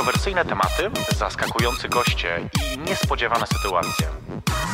[0.00, 4.06] Kontrowersyjne tematy, zaskakujący goście i niespodziewane sytuacje.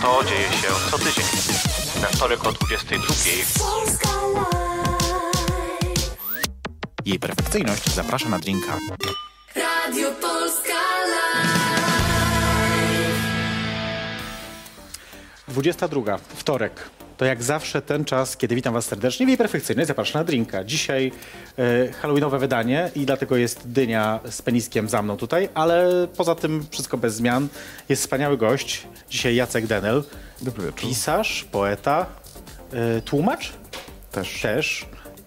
[0.02, 1.24] To dzieje się co tydzień.
[2.00, 3.06] We wtorek o 22.
[3.58, 4.86] Polska Live.
[7.04, 8.78] Jej perfekcyjność zaprasza na drinka.
[15.48, 16.72] 22, wtorek.
[17.16, 20.64] To jak zawsze ten czas, kiedy witam Was serdecznie w jej perfekcyjnej zapraszam na drinka.
[20.64, 21.12] Dzisiaj
[21.58, 26.66] e, halloweenowe wydanie i dlatego jest dynia z peniskiem za mną tutaj, ale poza tym
[26.70, 27.48] wszystko bez zmian.
[27.88, 28.86] Jest wspaniały gość.
[29.10, 30.04] Dzisiaj Jacek Denel.
[30.42, 30.80] Dobry wieczór.
[30.80, 32.06] Pisarz, poeta,
[32.72, 33.52] e, tłumacz
[34.12, 34.40] Też.
[34.40, 34.86] też.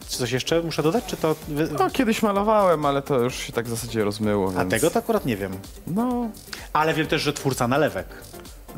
[0.09, 1.05] Czy coś jeszcze muszę dodać?
[1.05, 1.35] Czy to...
[1.47, 1.69] Wy...
[1.79, 4.71] No, kiedyś malowałem, ale to już się tak w zasadzie rozmyło, A więc...
[4.71, 5.51] tego to akurat nie wiem.
[5.87, 6.29] No,
[6.73, 8.07] Ale wiem też, że twórca nalewek.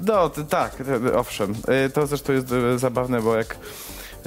[0.05, 0.76] No tak,
[1.16, 1.54] owszem.
[1.86, 3.55] Y, To zresztą jest y, zabawne, bo jak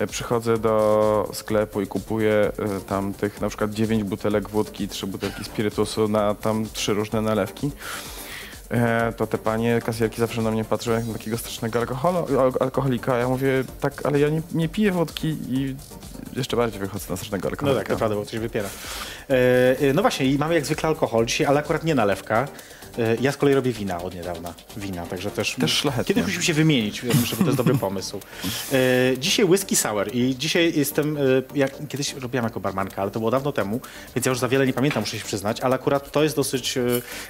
[0.01, 2.53] y, przychodzę do sklepu i kupuję
[2.89, 7.71] tam tych na przykład 9 butelek wódki, 3 butelki spirytusu na tam trzy różne nalewki,
[8.71, 12.27] e, to te panie kasjerki zawsze na mnie patrzą jak na takiego strasznego alkoholu,
[12.61, 13.17] alkoholika.
[13.19, 15.77] Ja mówię, tak, ale ja nie, nie piję wódki i
[16.37, 17.81] jeszcze bardziej wychodzę na strasznego No alkoholika.
[17.83, 18.69] tak, naprawdę, bo coś wypiera.
[19.31, 19.35] E,
[19.81, 22.49] e, no właśnie, i mamy jak zwykle alkohol dzisiaj, ale akurat nie nalewka.
[22.99, 24.55] E, ja z kolei robię wina od niedawna.
[24.77, 25.55] Wina, także też...
[25.61, 26.15] Też szlachetnie.
[26.15, 28.21] Kiedyś musimy się wymienić, ja myślę, że to jest dobry pomysł.
[28.73, 28.79] E,
[29.19, 31.17] dzisiaj whisky sour i dzisiaj jestem...
[31.17, 31.21] E,
[31.55, 33.81] jak, kiedyś robiłam jako barmanka, ale to było dawno temu,
[34.15, 36.79] więc ja już za wiele nie pamiętam, muszę się przyznać, ale akurat to jest dosyć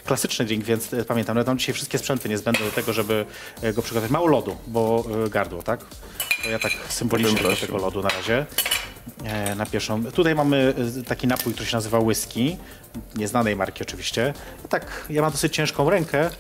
[0.04, 1.36] klasyczny drink, więc pamiętam.
[1.36, 3.26] Ja mam dzisiaj wszystkie sprzęty niezbędne do tego, żeby
[3.74, 4.10] go przygotować.
[4.10, 5.80] Mało lodu, bo gardło, tak?
[6.44, 8.46] To ja tak symbolicznie do tego lodu na razie
[9.56, 10.04] na pierwszą.
[10.04, 12.56] Tutaj mamy e, taki napój, który się nazywa whisky,
[13.16, 14.34] nieznanej marki oczywiście.
[14.68, 16.30] Tak, ja mam dosyć ciężką rękę.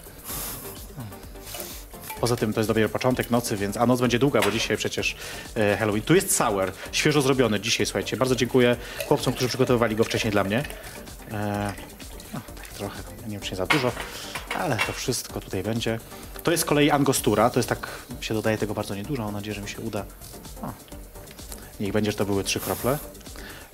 [2.20, 5.16] Poza tym to jest dopiero początek nocy, więc a noc będzie długa, bo dzisiaj przecież
[5.56, 6.02] e, Halloween.
[6.02, 8.16] Tu jest sour, świeżo zrobiony dzisiaj, słuchajcie.
[8.16, 8.76] Bardzo dziękuję
[9.08, 10.62] chłopcom, którzy przygotowywali go wcześniej dla mnie.
[11.32, 11.72] E,
[12.34, 13.92] no, tak trochę, nie wiem czy nie za dużo,
[14.58, 15.98] ale to wszystko tutaj będzie.
[16.42, 17.88] To jest z kolei Angostura, to jest tak,
[18.20, 20.04] się dodaje tego bardzo niedużo, mam nadzieję, że mi się uda.
[20.62, 20.72] O,
[21.80, 22.98] Niech będzie, że to były trzy krople.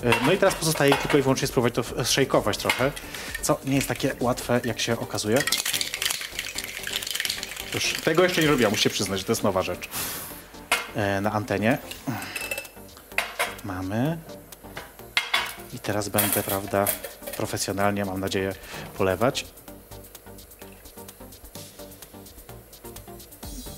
[0.02, 2.92] E, No i teraz pozostaje tylko i wyłącznie spróbować to szejkować trochę,
[3.42, 5.38] co nie jest takie łatwe, jak się okazuje.
[7.74, 9.88] Już tego jeszcze nie robiłam, muszę przyznać, że to jest nowa rzecz.
[10.96, 11.78] E, na antenie.
[13.64, 14.18] Mamy.
[15.74, 16.86] I teraz będę, prawda,
[17.36, 18.54] profesjonalnie, mam nadzieję,
[18.98, 19.46] polewać.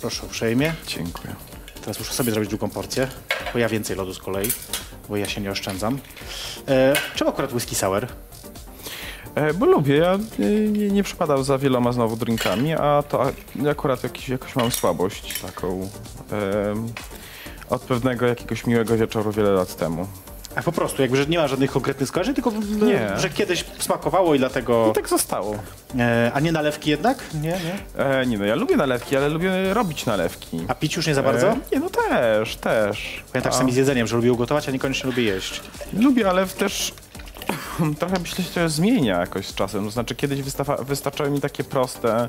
[0.01, 0.75] Proszę uprzejmie.
[0.87, 1.35] Dziękuję.
[1.83, 3.09] Teraz muszę sobie zrobić drugą porcję,
[3.53, 4.51] bo ja więcej lodu z kolei,
[5.09, 5.99] bo ja się nie oszczędzam.
[6.69, 8.07] E, czemu akurat whisky sour?
[9.35, 10.19] E, bo lubię, ja e,
[10.69, 13.25] nie, nie przepadam za wieloma znowu drinkami, a to
[13.71, 15.89] akurat jakiś, jakoś mam słabość taką
[16.31, 16.89] em,
[17.71, 20.07] od pewnego jakiegoś miłego wieczoru wiele lat temu.
[20.55, 22.53] A po prostu, jakby, że nie ma żadnych konkretnych skojarzeń, tylko
[22.83, 23.19] Nie.
[23.19, 24.89] że kiedyś smakowało i dlatego...
[24.91, 25.57] I tak zostało.
[25.99, 27.19] E, a nie nalewki jednak?
[27.35, 28.05] Nie, nie.
[28.05, 30.61] E, nie no, ja lubię nalewki, ale lubię robić nalewki.
[30.69, 31.49] A pić już nie za bardzo?
[31.49, 33.23] E, nie no, też, też.
[33.35, 35.61] Ja tak A, sami z jedzeniem, że lubię ugotować, a niekoniecznie lubię jeść.
[35.93, 36.93] Lubię, ale też
[37.99, 39.85] trochę myślę, że to zmienia jakoś z czasem.
[39.85, 42.29] To znaczy kiedyś wystawa- wystarczały mi takie proste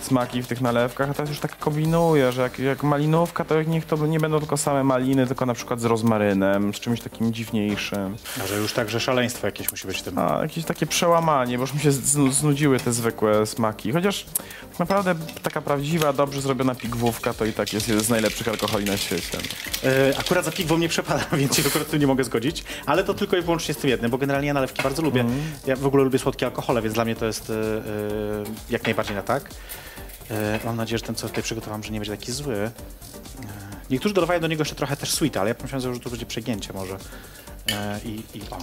[0.00, 3.86] smaki w tych nalewkach, a teraz już tak kombinuję, że jak, jak malinówka, to niech
[3.86, 8.16] to nie będą tylko same maliny, tylko na przykład z rozmarynem, z czymś takim dziwniejszym.
[8.38, 10.18] Może już tak, że szaleństwo jakieś musi być w tym.
[10.18, 13.92] A, jakieś takie przełamanie, bo już mi się znu- znudziły te zwykłe smaki.
[13.92, 14.26] Chociaż
[14.70, 18.84] tak naprawdę taka prawdziwa, dobrze zrobiona pigwówka to i tak jest jeden z najlepszych alkoholi
[18.84, 19.38] na świecie.
[19.84, 23.14] E, akurat za piwą nie przepadam, więc się akurat tym nie mogę zgodzić, ale to
[23.14, 25.24] tylko i wyłącznie z tym jednym, bo generalnie nalewki bardzo lubię.
[25.66, 27.54] Ja w ogóle lubię słodkie alkohole, więc dla mnie to jest e,
[28.70, 29.50] jak najbardziej na tak.
[30.30, 32.54] E, mam nadzieję, że ten, co tutaj przygotowałem, że nie będzie taki zły.
[32.56, 32.70] E,
[33.90, 36.72] niektórzy dodawają do niego jeszcze trochę też sweeta, ale ja pomyślałem, że to będzie przegięcie
[36.72, 36.96] może.
[38.04, 38.58] I, I o.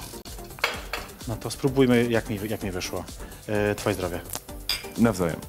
[1.28, 3.04] No to spróbujmy, jak mi, jak mi wyszło.
[3.78, 4.20] Twoje zdrowie.
[4.98, 5.40] Nawzajem.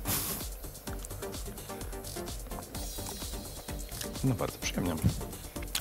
[4.24, 4.94] No bardzo przyjemnie.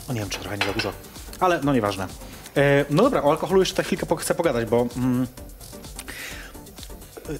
[0.07, 0.93] O, nie wiem, czy trochę nie za dużo,
[1.39, 2.07] ale no nieważne.
[2.57, 5.27] E, no dobra, o alkoholu jeszcze tak chwilkę chcę pogadać, bo mm,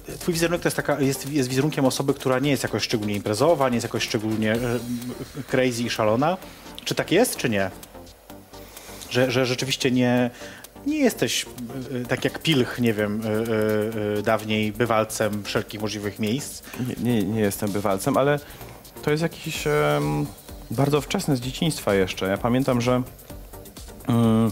[0.08, 3.14] e, twój wizerunek to jest, taka, jest, jest wizerunkiem osoby, która nie jest jakoś szczególnie
[3.14, 4.58] imprezowa, nie jest jakoś szczególnie e,
[5.48, 6.36] crazy i szalona.
[6.84, 7.70] Czy tak jest, czy nie?
[9.10, 10.30] Że, że rzeczywiście nie,
[10.86, 11.46] nie jesteś
[12.08, 13.22] tak jak Pilch, nie wiem,
[14.24, 16.62] dawniej bywalcem wszelkich możliwych miejsc.
[16.88, 18.38] Nie, nie, nie jestem bywalcem, ale
[19.02, 20.26] to jest jakiś em,
[20.70, 22.26] bardzo wczesne z dzieciństwa jeszcze.
[22.26, 23.02] Ja pamiętam, że
[24.08, 24.50] mm,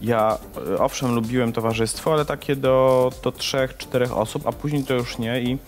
[0.00, 0.38] ja
[0.74, 5.18] e, owszem lubiłem towarzystwo, ale takie do, do trzech, czterech osób, a później to już
[5.18, 5.58] nie i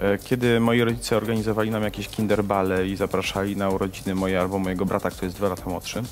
[0.00, 4.86] e, kiedy moi rodzice organizowali nam jakieś kinderbale i zapraszali na urodziny moje albo mojego
[4.86, 6.02] brata, który jest dwa lata młodszy,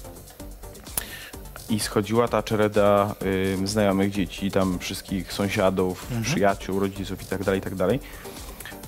[1.70, 3.14] i schodziła ta czereda
[3.54, 8.00] ym, znajomych dzieci, tam wszystkich sąsiadów, przyjaciół, rodziców i tak dalej, i tak dalej.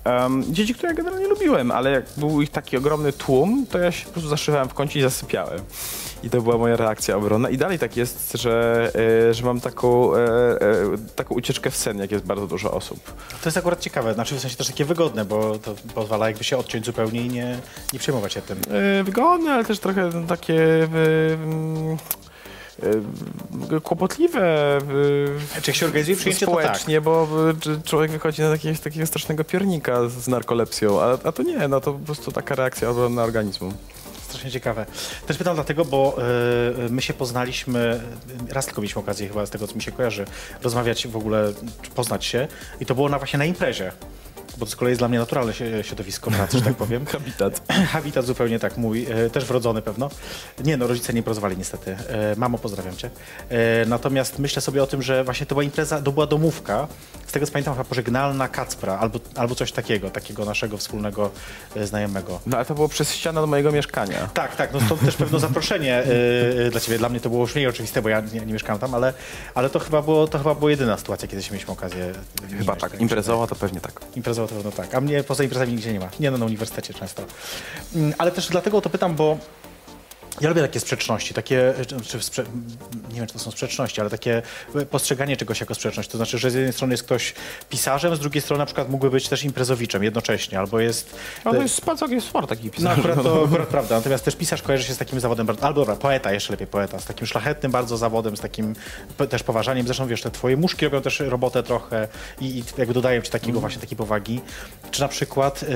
[0.04, 3.92] Em, dzieci, które ja generalnie lubiłem, ale jak był ich taki ogromny tłum, to ja
[3.92, 5.60] się po prostu zaszywałem w kącie i zasypiałem.
[6.22, 7.50] I to była moja reakcja obronna.
[7.50, 8.90] I dalej tak jest, że,
[9.28, 10.58] e, że mam taką, e, e,
[11.16, 13.12] taką ucieczkę w sen, jak jest bardzo dużo osób.
[13.42, 16.56] To jest akurat ciekawe, znaczy w sensie też takie wygodne, bo to pozwala jakby się
[16.58, 17.58] odciąć zupełnie i nie,
[17.92, 18.58] nie przejmować się tym.
[18.70, 20.88] E, wygodne, ale też trochę takie
[23.82, 24.78] kłopotliwe
[25.62, 26.64] Czy jak się organizuje przyjęcie, to tak.
[26.64, 27.28] społecznie, bo
[27.60, 31.80] czy człowiek wychodzi na takiego, takiego strasznego piernika z narkolepsją, a, a to nie, no
[31.80, 33.72] to po prostu taka reakcja obronna organizmu.
[34.32, 34.86] Strasznie ciekawe.
[35.26, 36.16] Też pytam dlatego, bo
[36.86, 38.00] y, my się poznaliśmy,
[38.48, 40.24] raz tylko mieliśmy okazję chyba z tego, co mi się kojarzy,
[40.62, 41.52] rozmawiać w ogóle,
[41.82, 42.48] czy poznać się
[42.80, 43.92] i to było na, właśnie na imprezie.
[44.58, 45.52] Bo to z kolei jest dla mnie naturalne
[45.82, 47.06] środowisko pracy, że tak powiem.
[47.12, 47.72] Habitat.
[47.92, 50.10] Habitat zupełnie tak mój, e, też wrodzony pewno.
[50.64, 51.96] Nie no, rodzice nie pozwali niestety.
[52.08, 53.10] E, Mamo, pozdrawiam cię.
[53.48, 56.88] E, Natomiast myślę sobie o tym, że właśnie to była impreza, to była domówka,
[57.32, 61.30] z tego co pamiętam chyba pożegnalna Kacpra, albo, albo coś takiego, takiego naszego wspólnego
[61.76, 62.40] e, znajomego.
[62.46, 64.28] No ale to było przez ścianę do mojego mieszkania.
[64.34, 66.02] Tak, tak, no stąd też pewno zaproszenie
[66.66, 66.98] y, dla ciebie.
[66.98, 69.12] Dla mnie to było już mniej oczywiste, bo ja nie, nie mieszkałem tam, ale,
[69.54, 72.12] ale to, chyba było, to chyba była jedyna sytuacja, kiedy się mieliśmy okazję.
[72.58, 74.00] Chyba tak, imprezowa to pewnie tak.
[74.16, 76.08] Imprezowo to pewno tak, a mnie poza imprezami nigdzie nie ma.
[76.20, 77.22] Nie no, na uniwersytecie często.
[77.94, 79.38] Mm, Ale też dlatego o to pytam, bo
[80.40, 82.44] ja lubię takie sprzeczności, takie, czy, czy sprze-
[83.08, 84.42] nie wiem, czy to są sprzeczności, ale takie
[84.90, 86.08] postrzeganie czegoś jako sprzeczność.
[86.08, 87.34] To znaczy, że z jednej strony jest ktoś
[87.70, 91.14] pisarzem, z drugiej strony na przykład mógłby być też imprezowiczem jednocześnie, albo jest...
[91.44, 92.98] No to jest całkiem sport taki No pisarz.
[92.98, 96.32] akurat to akurat prawda, natomiast też pisarz kojarzy się z takim zawodem, albo dobra, poeta,
[96.32, 98.74] jeszcze lepiej poeta, z takim szlachetnym bardzo zawodem, z takim
[99.30, 99.86] też poważaniem.
[99.86, 102.08] Zresztą wiesz, te twoje muszki robią też robotę trochę
[102.40, 104.40] i, i jakby dodają ci takiego właśnie takiej powagi.
[104.90, 105.66] Czy na przykład y,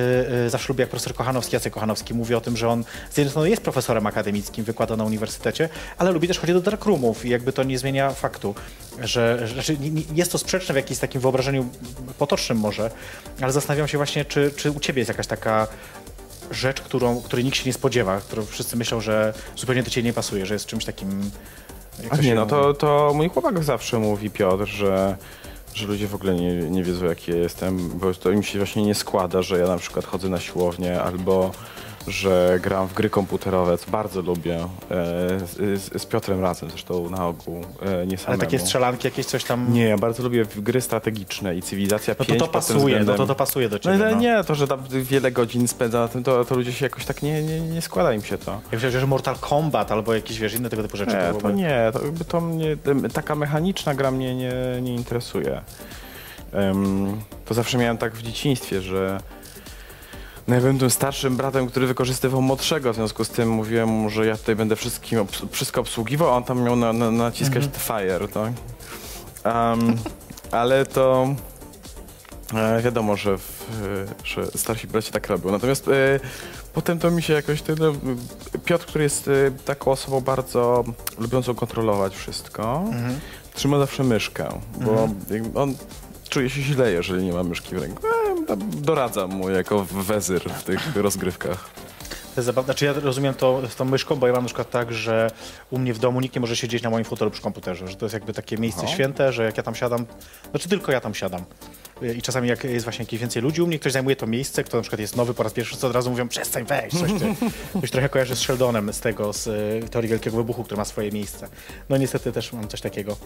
[0.47, 3.31] y, zawsze lubię jak profesor Kochanowski, Jacek Kochanowski mówi o tym, że on z jednej
[3.31, 7.53] strony jest profesorem akademickim, wykłada na uniwersytecie, ale lubi też chodzić do darkroomów i jakby
[7.53, 8.55] to nie zmienia faktu,
[9.01, 9.77] że, że znaczy,
[10.15, 11.69] jest to sprzeczne w jakimś takim wyobrażeniu
[12.19, 12.91] potocznym może,
[13.41, 15.67] ale zastanawiam się właśnie, czy, czy u ciebie jest jakaś taka
[16.51, 20.13] rzecz, którą, której nikt się nie spodziewa, którą wszyscy myślą, że zupełnie do ciebie nie
[20.13, 21.31] pasuje, że jest czymś takim...
[22.11, 25.17] A nie, no to, to mój chłopak zawsze mówi, Piotr, że,
[25.75, 28.83] że ludzie w ogóle nie, nie wiedzą, jaki ja jestem, bo to im się właśnie
[28.83, 31.53] nie składa, że ja na przykład chodzę na siłownię albo
[32.08, 34.67] że gram w gry komputerowe, co bardzo lubię, e,
[35.41, 38.26] z, z- Piotrem razem zresztą na ogół, e, nie samemu.
[38.26, 39.73] Ale takie strzelanki, jakieś coś tam...
[39.73, 43.17] Nie, ja bardzo lubię gry strategiczne i Cywilizacja No to 5 to pasuje, no względem-
[43.17, 43.94] to to pasuje do No, ciebie.
[43.94, 44.20] ale no.
[44.20, 47.23] nie, to, że tam wiele godzin spędza na tym, to, to ludzie się jakoś tak
[47.23, 48.52] nie, nie, nie składa im się to.
[48.52, 51.12] Jak myślałem, że Mortal Kombat albo jakieś, wiesz, inne tego typu rzeczy.
[51.17, 52.76] Nie, to byłoby- nie, to, to mnie,
[53.12, 54.52] taka mechaniczna gra mnie nie,
[54.82, 55.61] nie interesuje.
[56.52, 59.20] Em, to zawsze miałem tak w dzieciństwie, że
[60.49, 64.11] no ja byłem tym starszym bratem, który wykorzystywał młodszego, w związku z tym mówiłem mu,
[64.11, 67.65] że ja tutaj będę wszystkim obs- wszystko obsługiwał, a on tam miał na, na, naciskać
[67.65, 67.81] Mhm.
[67.81, 68.53] fire, tak?
[69.45, 69.97] Em,
[70.61, 71.35] ale to
[72.55, 73.65] e, wiadomo, że, w,
[74.23, 75.51] e, że starsi bracia tak robią.
[75.51, 76.21] Natomiast e,
[76.73, 77.63] potem to mi się jakoś...
[77.63, 77.93] Ten, no,
[78.65, 79.33] Piotr, który jest e,
[79.65, 80.85] taką osobą bardzo
[81.19, 83.21] lubiącą kontrolować wszystko, Mhm.
[83.55, 84.49] trzyma zawsze myszkę,
[84.81, 85.75] bo jakby on
[86.29, 88.03] czuje się źle, jeżeli nie ma myszki w ręku.
[88.57, 91.71] Doradzam mu jako wezyr w tych rozgrywkach.
[92.09, 92.67] To jest zabawne.
[92.67, 95.31] Znaczy ja rozumiem to z tą myszką, bo ja mam na przykład tak, że
[95.71, 98.05] u mnie w domu nikt nie może siedzieć na moim fotelu przy komputerze, że to
[98.05, 98.93] jest jakby takie miejsce Aha.
[98.95, 100.07] święte, że jak ja tam siadam,
[100.50, 101.45] znaczy tylko ja tam siadam.
[102.17, 104.76] I czasami jak jest właśnie jakieś więcej ludzi u mnie, ktoś zajmuje to miejsce, kto
[104.76, 107.35] na przykład jest nowy po raz pierwszy, to od razu mówią przestań wejść, coś ty.
[107.79, 111.12] Ktoś trochę kojarzy z Sheldonem z tego, z y, Teorii Wielkiego Wybuchu, który ma swoje
[111.12, 111.49] miejsce.
[111.88, 113.17] No niestety też mam coś takiego.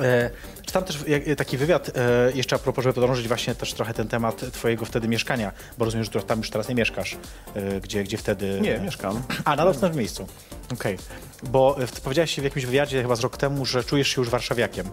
[0.00, 0.30] E,
[0.66, 1.04] czytam też
[1.36, 5.08] taki wywiad, e, jeszcze a propos, żeby podążyć właśnie też trochę ten temat twojego wtedy
[5.08, 7.16] mieszkania, bo rozumiem, że tam już teraz nie mieszkasz,
[7.54, 8.58] e, gdzie, gdzie wtedy...
[8.60, 9.22] Nie, mieszkam.
[9.44, 10.26] A, nadal w tym miejscu.
[10.72, 10.98] Okej.
[11.42, 14.30] Bo e, w- powiedziałeś w jakimś wywiadzie chyba z rok temu, że czujesz się już
[14.30, 14.86] warszawiakiem.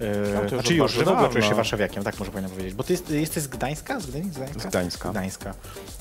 [0.00, 2.74] E, już znaczy już, że w ogóle czujesz się warszawiakiem, tak może powinienem powiedzieć.
[2.74, 4.00] Bo ty jest, jesteś z Gdańska?
[4.00, 4.30] Z Gdyni?
[4.30, 4.60] Z Gdańska?
[4.60, 5.10] Z Gdańska.
[5.10, 5.54] Gdańska.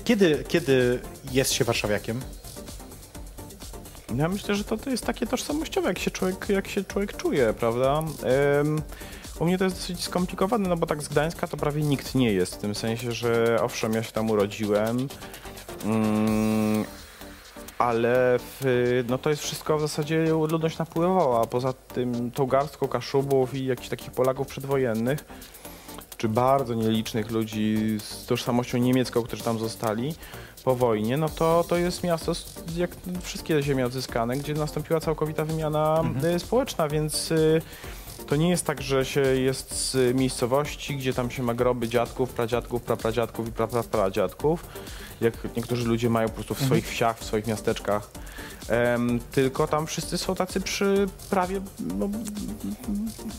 [0.03, 0.99] Kiedy, kiedy
[1.31, 2.21] jest się warszawiakiem?
[4.15, 7.53] Ja myślę, że to, to jest takie tożsamościowe, jak się człowiek, jak się człowiek czuje,
[7.53, 8.03] prawda?
[8.59, 8.81] Em,
[9.39, 12.33] u mnie to jest dosyć skomplikowane, no bo tak z Gdańska to prawie nikt nie
[12.33, 15.07] jest, w tym sensie, że owszem, ja się tam urodziłem,
[15.85, 16.85] mm,
[17.77, 23.53] ale w, no to jest wszystko w zasadzie ludność napływała, poza tym tą garstką Kaszubów
[23.53, 25.25] i jakichś takich Polaków przedwojennych,
[26.17, 30.15] czy bardzo nielicznych ludzi z tożsamością niemiecką, którzy tam zostali
[30.63, 32.31] po wojnie, no to to jest miasto,
[32.75, 32.91] jak
[33.21, 36.03] wszystkie ziemie odzyskane, gdzie nastąpiła całkowita wymiana
[36.35, 37.61] y, społeczna, więc y,
[38.27, 42.29] to nie jest tak, że się jest z miejscowości, gdzie tam się ma groby dziadków,
[42.29, 44.65] pradziadków, prapradziadków i praprapradziadków,
[45.23, 48.09] jak niektórzy ludzie mają po prostu w swoich wsiach, w swoich miasteczkach
[48.69, 51.61] Em, tylko tam wszyscy są tacy przy prawie
[51.97, 52.09] no,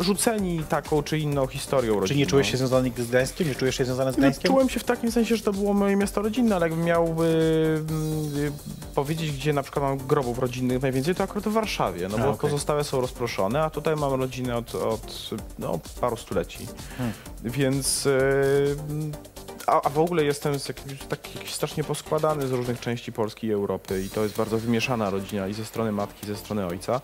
[0.00, 2.08] rzuceni taką czy inną historią rodzinną.
[2.08, 3.48] Czy nie czułeś się związany z Gdańskiem?
[3.48, 4.52] Nie czujesz się związany z No, Gdańskiem?
[4.52, 7.26] czułem się w takim sensie, że to było moje miasto rodzinne, ale jakbym miał y,
[7.26, 8.52] y,
[8.94, 12.28] powiedzieć, gdzie na przykład mam grobów rodzinnych najwięcej, to akurat w Warszawie, no A, bo
[12.28, 12.40] okej.
[12.40, 16.66] pozostałe są rozproszone, a tutaj mam rodzinę od, od no, paru stuleci.
[16.98, 17.14] Hmm.
[17.44, 18.06] Więc...
[18.06, 18.76] Y,
[19.66, 23.46] a, a w ogóle jestem z jakimś, taki jakiś strasznie poskładany z różnych części Polski
[23.46, 26.66] i Europy i to jest bardzo wymieszana rodzina i ze strony matki, i ze strony
[26.66, 27.00] ojca.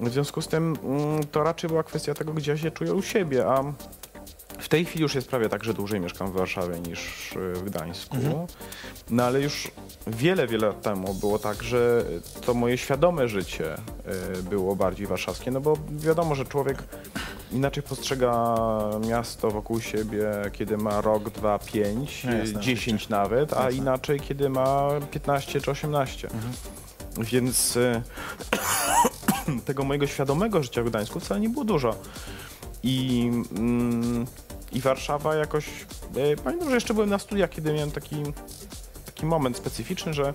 [0.00, 3.02] W związku z tym mm, to raczej była kwestia tego, gdzie ja się czuję u
[3.02, 3.64] siebie, a
[4.58, 7.62] w tej chwili już jest prawie tak, że dłużej mieszkam w Warszawie niż y, w
[7.64, 8.16] Gdańsku.
[9.10, 9.70] No ale już
[10.06, 12.04] wiele, wiele lat temu było tak, że
[12.46, 13.74] to moje świadome życie
[14.38, 16.82] y, było bardziej warszawskie, no bo wiadomo, że człowiek
[17.52, 18.56] inaczej postrzega
[19.08, 24.88] miasto wokół siebie, kiedy ma rok, dwa, pięć, No dziesięć nawet, a inaczej, kiedy ma
[25.10, 26.28] 15 czy 18.
[27.18, 28.02] Więc y,
[29.66, 31.94] tego mojego świadomego życia w Gdańsku wcale nie było dużo.
[32.82, 34.26] I, mm,
[34.72, 35.66] i Warszawa jakoś.
[36.16, 38.16] E, pamiętam, że jeszcze byłem na studiach, kiedy miałem taki,
[39.06, 40.34] taki moment specyficzny, że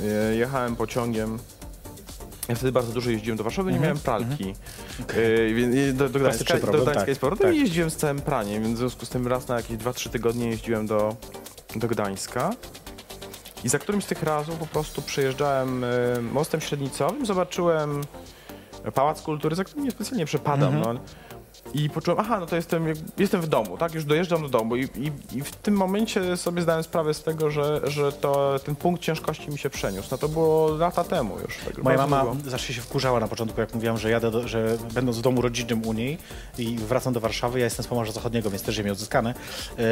[0.00, 1.38] e, jechałem pociągiem.
[2.50, 4.54] Ja wtedy bardzo dużo jeździłem do Warszawy, nie Mhm, miałem pralki.
[5.54, 7.56] Więc- do, do Gdańska, do Gdańska tak, i z powrotem tak.
[7.56, 10.46] i jeździłem z całym praniem, więc w związku z tym raz na jakieś 2-3 tygodnie
[10.48, 11.16] jeździłem do,
[11.76, 12.50] do Gdańska.
[13.64, 15.88] I za którymś z tych razów po prostu przejeżdżałem e,
[16.32, 18.00] mostem średnicowym, zobaczyłem
[18.94, 20.74] Pałac Kultury, za którym niespecjalnie przepadam.
[20.76, 20.96] Mhm.
[20.96, 21.00] No.
[21.74, 22.84] I poczułem, aha, no to jestem,
[23.18, 23.94] jestem w domu, tak?
[23.94, 27.50] Już dojeżdżam do domu i, i, i w tym momencie sobie zdałem sprawę z tego,
[27.50, 30.08] że, że to, ten punkt ciężkości mi się przeniósł.
[30.10, 31.56] No to było lata temu już.
[31.64, 32.50] Tak Moja mama długo.
[32.50, 35.86] zawsze się wkurzała na początku, jak mówiłam, że jadę, do, że będąc w domu rodzinnym
[35.86, 36.18] u niej
[36.58, 39.34] i wracam do Warszawy, ja jestem z Pomorza Zachodniego, więc też ziemię odzyskane
[39.78, 39.84] yy,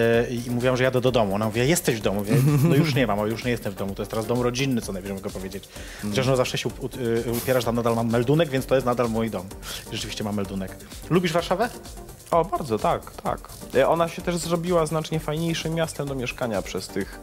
[0.47, 1.35] i mówiłam, że jadę do domu.
[1.35, 2.18] Ona mówi, jesteś w domu?
[2.18, 2.32] Mówię,
[2.68, 4.92] no już nie mam, już nie jestem w domu, to jest teraz dom rodzinny, co
[4.92, 5.68] najwyżej mogę powiedzieć.
[6.02, 9.30] Chociaż no zawsze się y, upierasz, tam nadal mam meldunek, więc to jest nadal mój
[9.30, 9.47] dom.
[9.92, 10.76] Rzeczywiście mam meldunek.
[11.11, 11.67] Lubisz Warszawę?
[12.30, 13.48] O, bardzo, tak, tak.
[13.75, 17.20] E, Ona się też zrobiła znacznie fajniejszym miastem do mieszkania przez tych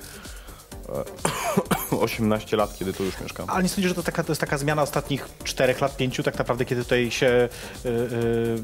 [1.92, 3.50] e, 18 lat, kiedy tu już mieszkam.
[3.50, 6.38] Ale nie sądzisz, że to, taka, to jest taka zmiana ostatnich czterech lat, pięciu, tak
[6.38, 7.50] naprawdę, kiedy tutaj się
[7.86, 8.64] y, y,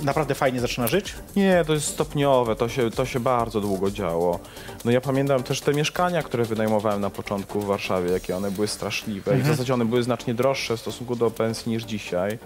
[0.00, 1.14] naprawdę fajnie zaczyna żyć?
[1.36, 4.40] Nie, to jest stopniowe, to się, to się bardzo długo działo.
[4.84, 8.68] No ja pamiętam też te mieszkania, które wynajmowałem na początku w Warszawie, jakie one były
[8.68, 9.38] straszliwe.
[9.38, 12.38] I w zasadzie one były znacznie droższe w stosunku do pensji niż dzisiaj.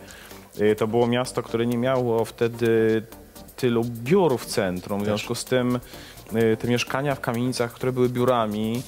[0.61, 3.03] Y, To było miasto, które nie miało wtedy
[3.57, 5.01] tylu biur w centrum.
[5.01, 5.81] W związku z tym
[6.37, 8.83] y, te mieszkania w kamienicach, które były biurami,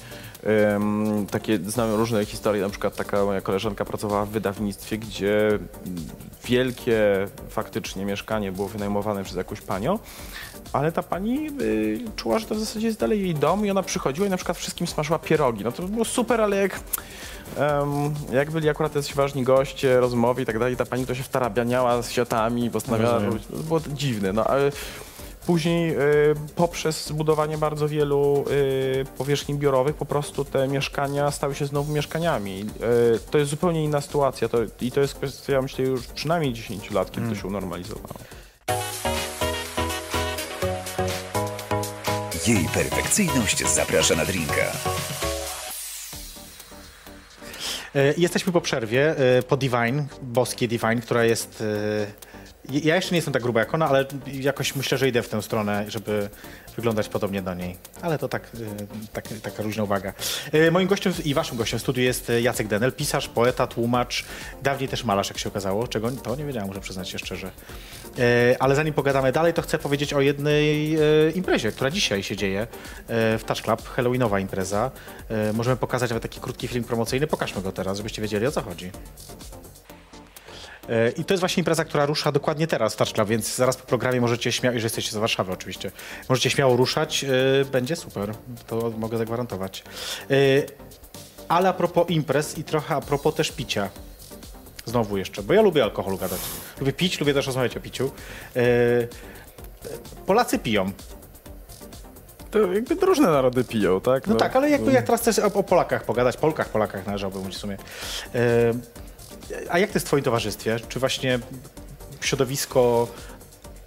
[1.31, 5.59] takie znam różne historie, na przykład taka moja koleżanka pracowała w wydawnictwie, gdzie
[6.45, 9.99] wielkie faktycznie mieszkanie było wynajmowane przez jakąś panią,
[10.73, 13.83] ale ta pani y, czuła, że to w zasadzie jest dalej jej dom i ona
[13.83, 15.63] przychodziła i na przykład wszystkim smażyła pierogi.
[15.63, 16.79] No to było super, ale jak,
[17.57, 21.23] em, jak byli akurat jacyś ważni goście, rozmowy i tak dalej, ta pani to się
[21.23, 23.45] wtarabianiała z siatami postanawiała robić.
[23.45, 24.71] To było dziwne, no ale
[25.45, 31.65] Później y, poprzez zbudowanie bardzo wielu y, powierzchni biurowych po prostu te mieszkania stały się
[31.65, 32.65] znowu mieszkaniami.
[33.15, 36.91] Y, to jest zupełnie inna sytuacja to, i to jest kwestia, myślę, już przynajmniej 10
[36.91, 38.15] lat, kiedy to się unormalizowało.
[42.47, 44.71] Jej perfekcyjność zaprasza na drinka.
[47.95, 51.63] E, Jesteśmy po przerwie, e, po Divine, boskie Divine, która jest...
[52.69, 55.41] Ja jeszcze nie jestem tak gruba jak ona, ale jakoś myślę, że idę w tę
[55.41, 56.29] stronę, żeby
[56.75, 57.77] wyglądać podobnie do niej.
[58.01, 60.13] Ale to tak, e, tak, taka różna uwaga.
[60.51, 64.25] E, Moim gościem i waszym gościem w studiu jest Jacek Denel, pisarz, poeta, tłumacz,
[64.63, 67.51] dawniej też malarz, jak się okazało, czego to nie wiedziałem, muszę przyznać się szczerze.
[68.19, 70.97] E, Ale zanim pogadamy dalej, to chcę powiedzieć o jednej
[71.35, 72.67] imprezie, która dzisiaj się dzieje
[73.09, 74.91] w Touch Club, Halloweenowa impreza.
[75.53, 78.91] Możemy pokazać nawet taki krótki film promocyjny, pokażmy go teraz, żebyście wiedzieli o co chodzi.
[80.91, 84.21] E, I to jest właśnie impreza, która rusza dokładnie teraz Club, więc zaraz po programie
[84.21, 85.91] możecie śmiało, jeżeli jesteście z Warszawy oczywiście,
[86.29, 87.27] możecie śmiało ruszać, e,
[87.65, 88.33] będzie super,
[88.67, 89.83] to mogę zagwarantować.
[90.31, 90.35] E,
[91.47, 93.89] Ale a propos imprez i trochę a propos też picia.
[94.85, 96.39] Znowu jeszcze, bo ja lubię alkoholu gadać.
[96.79, 98.11] Lubię pić, lubię też rozmawiać o piciu.
[100.25, 100.91] Polacy piją.
[102.51, 104.27] To jakby różne narody piją, tak?
[104.27, 107.55] No tak, ale jakby jak teraz chcesz o, o Polakach pogadać, Polkach, Polakach należałoby mówić
[107.55, 107.77] w sumie.
[109.69, 110.79] A jak to jest w twoim towarzystwie?
[110.89, 111.39] Czy właśnie
[112.21, 113.07] środowisko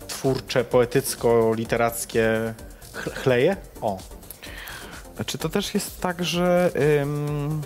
[0.09, 2.55] twórcze, poetycko-literackie
[2.93, 3.57] ch- chleje?
[3.81, 3.99] O,
[5.27, 6.71] Czy to też jest tak, że
[7.03, 7.63] ym,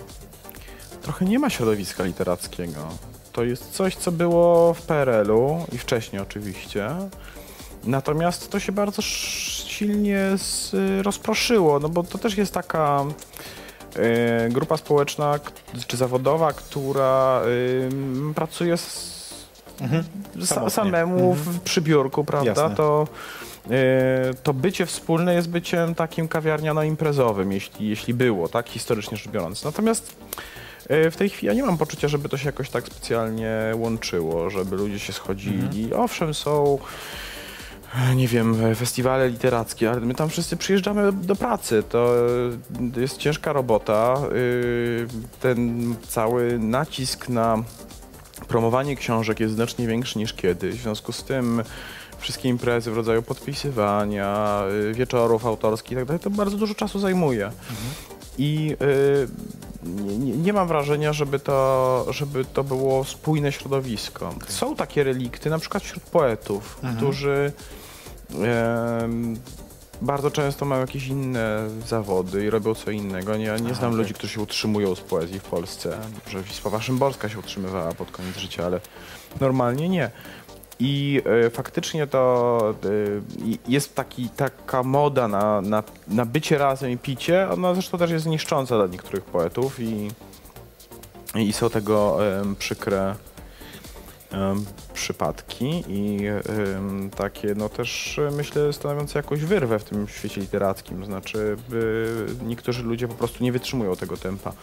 [1.01, 2.87] trochę nie ma środowiska literackiego?
[3.31, 6.89] To jest coś, co było w PRL-u i wcześniej oczywiście.
[7.83, 10.23] Natomiast to się bardzo silnie
[11.01, 13.05] rozproszyło, no bo to też jest taka
[14.49, 15.39] grupa społeczna
[15.87, 17.41] czy zawodowa, która
[18.35, 19.19] pracuje z,
[19.81, 20.03] Mhm.
[20.69, 22.61] Samemu w, przy biurku, prawda?
[22.61, 22.75] Jasne.
[22.75, 23.07] To,
[23.69, 29.63] e, to bycie wspólne jest byciem takim kawiarniano-imprezowym, jeśli, jeśli było, tak, historycznie rzecz biorąc.
[29.63, 30.15] Natomiast
[30.89, 34.49] e, w tej chwili ja nie mam poczucia, żeby to się jakoś tak specjalnie łączyło,
[34.49, 35.93] żeby ludzie się schodzili.
[35.93, 36.79] Owszem, są e,
[38.15, 41.83] nie wiem, festiwale literackie, ale my tam wszyscy przyjeżdżamy do pracy.
[41.89, 42.13] To
[42.97, 44.21] jest ciężka robota.
[44.33, 45.07] Yy,
[45.39, 47.63] Ten cały nacisk na
[48.47, 50.75] promowanie książek jest znacznie większy niż kiedyś.
[50.75, 51.63] W związku z tym
[52.19, 54.61] wszystkie imprezy w rodzaju podpisywania,
[54.93, 57.51] wieczorów autorskich i tak dalej, to bardzo dużo czasu zajmuje.
[58.37, 59.27] I y,
[60.19, 64.33] nie, nie, mam wrażenia, żeby to, żeby to było spójne środowisko.
[64.47, 67.78] Są takie relikty, na przykład wśród poetów, którzy em,
[70.01, 73.37] bardzo często mają jakieś inne zawody i robią co innego.
[73.37, 75.97] Nie, nie znam ludzi, którzy się utrzymują z poezji w Polsce.
[76.27, 78.79] Że Wisława Szymborska się utrzymywała pod koniec życia, ale
[79.41, 80.11] normalnie nie.
[80.79, 86.97] I e, faktycznie to e, jest taki, taka moda na, na, na bycie razem i
[86.97, 87.49] picie.
[87.49, 90.11] Ona zresztą też jest niszcząca dla niektórych poetów i,
[91.35, 92.17] i są tego
[92.59, 93.15] przykre
[94.93, 96.19] przypadki i
[97.17, 101.05] takie no też e, myślę stanowiące jakąś wyrwę w tym świecie literackim.
[101.05, 101.57] Znaczy
[102.43, 104.53] niektórzy ludzie po prostu nie wytrzymują tego tempa.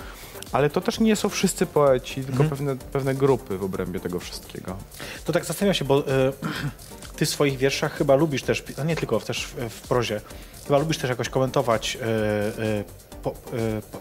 [0.53, 4.77] Ale to też nie są wszyscy poeci, tylko pewne, pewne grupy w obrębie tego wszystkiego.
[5.25, 6.05] To tak zastanawiam się, bo y,
[7.17, 10.21] ty w swoich wierszach chyba lubisz też, a nie tylko, też w, w prozie,
[10.67, 12.85] chyba lubisz też jakoś komentować y, y,
[13.23, 13.35] po-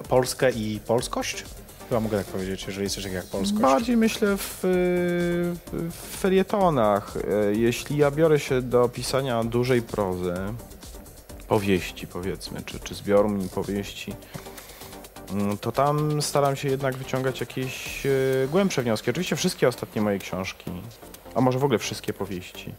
[0.10, 1.46] Polskę i polskość?
[1.89, 3.62] Chyba mogę tak powiedzieć, jeżeli jest coś takiego jak polskość.
[3.62, 4.60] Bardziej myślę w,
[5.92, 7.18] w felietonach.
[7.18, 10.34] E, Jeśli ja biorę się do pisania dużej prozy,
[11.48, 14.13] powieści powiedzmy, czy, czy zbioru mini powieści,
[15.32, 18.10] mm, to tam staram się jednak wyciągać jakieś e,
[18.51, 19.10] głębsze wnioski.
[19.10, 20.72] Oczywiście wszystkie ostatnie moje książki,
[21.36, 22.74] a może w ogóle wszystkie powieści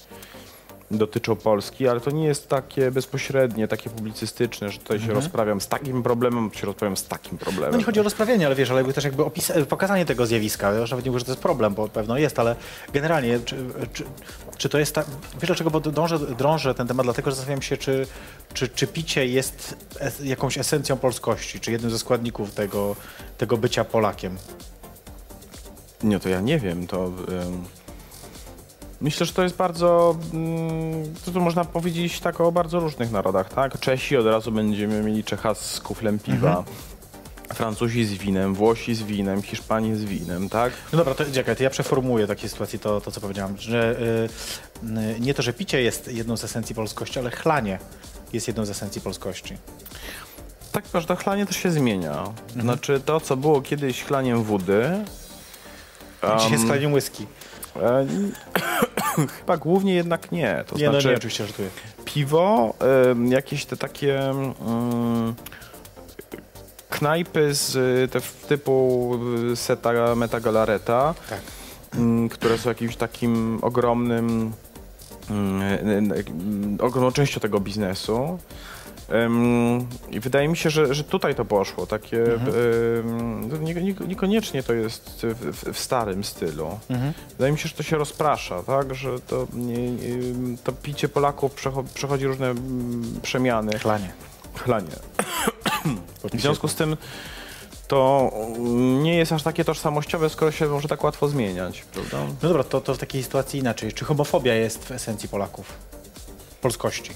[0.91, 5.69] dotyczą Polski, ale to nie jest takie bezpośrednie, takie publicystyczne, że tutaj się rozprawiam z
[5.69, 7.73] takim problemem, się rozprawiam z takim problemem.
[7.73, 10.73] No nie chodzi o rozprawienie, ale wiesz, ale jakby też jakby opis- pokazanie tego zjawiska.
[10.73, 12.57] Ja już nawet nie mówię, że to jest problem, bo pewno jest, ale
[12.93, 13.57] generalnie, czy,
[13.93, 14.05] czy,
[14.57, 15.07] czy to jest tak,
[15.41, 18.07] wiesz dlaczego, bo drążę, drążę ten temat, dlatego że zastanawiam się, czy,
[18.55, 22.97] czy, czy picie jest es, jakąś esencją polskości, czy jednym ze składników tego,
[23.39, 24.37] tego bycia Polakiem.
[26.03, 26.87] Nie, to ja nie wiem.
[26.87, 27.65] To ym,
[29.01, 30.17] myślę, że to jest bardzo.
[30.33, 33.81] Mm, to, to można powiedzieć tak o bardzo różnych narodach, tak?
[33.81, 36.65] Czesi od razu będziemy mieli Czecha z kuflem piwa.
[37.55, 40.73] Francuzi z winem, Włosi z winem, Hiszpanie z winem, tak?
[40.93, 43.97] No dobra, to czekaj, to ja przeformułuję takiej sytuacji to, to co powiedziałam, że
[44.83, 47.79] y, y, nie to, że picie jest jedną z esencji polskości, ale chlanie
[48.33, 49.57] jest jedną z esencji polskości.
[50.73, 52.25] Tak, to chlanie też się zmienia.
[52.61, 55.05] Znaczy to, co było kiedyś chlaniem wody.
[56.37, 57.27] Dzisiaj jest em, chlaniem whisky.
[57.83, 58.07] E,
[59.39, 60.65] chyba głównie jednak nie.
[60.67, 61.69] To Nie, znaczy, no nie, oczywiście żartuję.
[62.05, 62.75] piwo,
[63.29, 65.35] jakieś te takie mm,
[66.91, 69.13] knajpy z y, te, typu
[69.53, 71.41] y, Seta Metagolareta, Tak.
[71.95, 74.53] mm, które są jakimś takim ogromnym,
[75.31, 76.19] mm, y, y,
[76.81, 78.39] y, ogromną częścią tego biznesu.
[80.11, 81.87] I wydaje mi się, że, że tutaj to poszło.
[81.87, 82.25] Takie,
[83.51, 86.79] to nie, nie, niekoniecznie to jest w, w, starym stylu.
[87.31, 88.95] Wydaje mi się, że to się rozprasza, tak?
[88.95, 89.77] Że to, nie,
[90.65, 93.79] to picie Polaków przecho, przechodzi różne mm, przemiany.
[93.79, 94.13] Chlanie.
[94.55, 94.97] Chlanie.
[96.35, 96.97] W związku z tym
[97.89, 102.19] to mm, nie jest aż takie tożsamościowe, skoro się może tak łatwo zmieniać, prawda?
[102.43, 103.93] No dobra, to, to w takiej sytuacji inaczej.
[103.93, 105.73] Czy homofobia jest w esencji Polaków?
[106.61, 107.11] Polskości.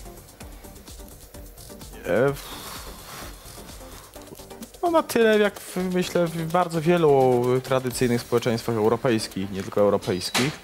[2.10, 2.32] E,
[4.82, 10.58] No na tyle, jak w, myślę w bardzo wielu tradycyjnych społeczeństwach europejskich, nie tylko europejskich.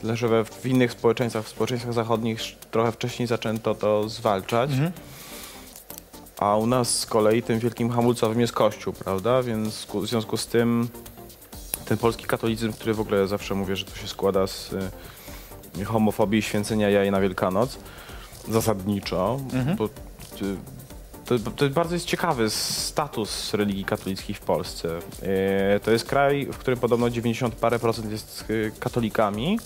[0.00, 4.70] Tyle, że we, w innych społeczeństwach, w społeczeństwach zachodnich trochę wcześniej zaczęto to zwalczać.
[6.38, 9.42] A u nas z kolei tym wielkim hamulcowym jest Kościół, prawda?
[9.42, 10.88] Więc w związku z tym
[11.84, 14.72] ten polski katolicyzm, który w ogóle zawsze mówię, że to się składa z
[15.78, 17.78] y, homofobii i święcenia jaj na Wielkanoc,
[18.48, 19.40] zasadniczo,
[19.78, 19.88] bo y,
[21.24, 24.98] to, to bardzo jest ciekawy status religii katolickiej w Polsce.
[25.22, 29.58] E, To jest kraj, w którym podobno 90 parę procent jest y, katolikami,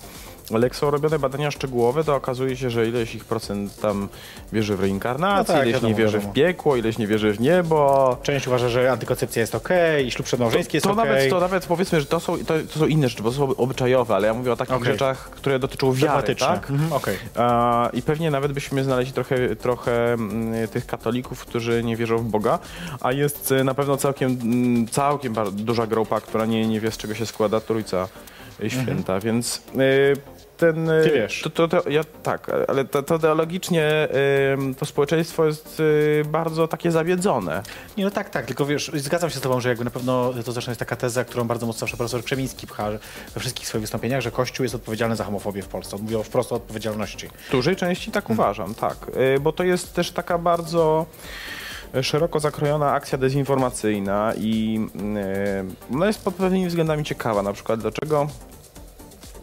[0.54, 4.08] Ale jak są robione badania szczegółowe, to okazuje się, że ileś ich procent tam
[4.52, 6.32] wierzy w reinkarnację, No tak, ileś wiadomo, nie wierzy wiadomo.
[6.32, 8.16] w piekło, ileś nie wierzy w niebo.
[8.22, 9.68] Część uważa, że antykoncepcja jest ok,
[10.06, 12.86] i ślub przedmałżeński jest to, nawet, to nawet powiedzmy, że to są, to, to są
[12.86, 14.92] inne rzeczy, bo to są obyczajowe, ale ja mówię o takich Okej.
[14.92, 16.70] rzeczach, które dotyczą wiary, tak?
[16.70, 17.18] Mhm, okej.
[17.36, 22.24] A, I pewnie nawet byśmy znaleźli trochę, trochę mm, tych katolików, którzy nie wierzą w
[22.24, 22.58] Boga,
[23.00, 26.96] a jest e, na pewno całkiem, mm, całkiem duża grupa, która nie, nie wie, z
[26.96, 28.08] czego się składa Trójca
[28.62, 30.90] e, Święta, więc e, ten...
[30.90, 31.42] e, Ty wiesz.
[31.42, 34.08] To, to, to, ja, tak, ale to, to teologicznie e,
[34.78, 35.82] to społeczeństwo jest
[36.20, 37.62] e, bardzo takie zawiedzone.
[37.96, 40.52] Nie, no tak, tak, tylko wiesz, zgadzam się z tobą, że jakby na pewno to
[40.52, 42.90] zresztą jest taka teza, którą bardzo mocno zawsze profesor Krzemiński pcha
[43.34, 45.96] we wszystkich swoich wystąpieniach, że Kościół jest odpowiedzialny za homofobię w Polsce.
[45.96, 47.28] On wprost o odpowiedzialności.
[47.48, 48.96] W dużej części tak uważam, tak.
[49.36, 51.65] Y, Bo to jest też taka bardzo y,
[52.02, 54.80] szeroko zakrojona akcja dezinformacyjna i
[55.90, 57.42] y, ona jest pod pewnymi względami ciekawa.
[57.42, 58.26] Na przykład dlaczego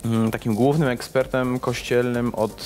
[0.06, 2.62] mm, takim głównym ekspertem kościelnym od,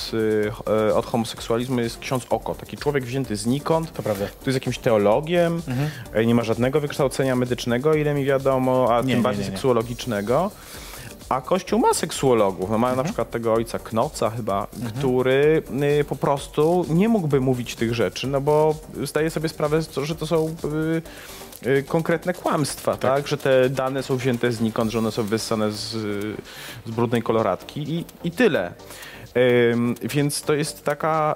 [0.52, 2.54] ch- y, od homoseksualizmu jest ksiądz Oko.
[2.54, 4.26] Taki człowiek wzięty znikąd, To prawda.
[4.26, 5.62] który jest jakimś teologiem,
[6.16, 9.56] y, nie ma żadnego wykształcenia medycznego, ile mi wiadomo, a Nie, tym bardziej nie, nie.
[9.56, 10.50] seksuologicznego.
[11.28, 12.70] A Kościół ma seksuologów.
[12.70, 14.66] No, mają na przykład tego ojca Knoca chyba,
[14.98, 15.62] który
[16.00, 20.26] y, po prostu nie mógłby mówić tych rzeczy, no bo zdaje sobie sprawę, że to
[20.26, 20.54] są
[21.64, 23.28] y, y, konkretne kłamstwa, tak.
[23.28, 25.90] Że te dane są wzięte znikąd, że one są wyssane z,
[26.86, 28.72] z brudnej koloratki i, i tyle.
[29.72, 31.34] Ym, więc to jest taka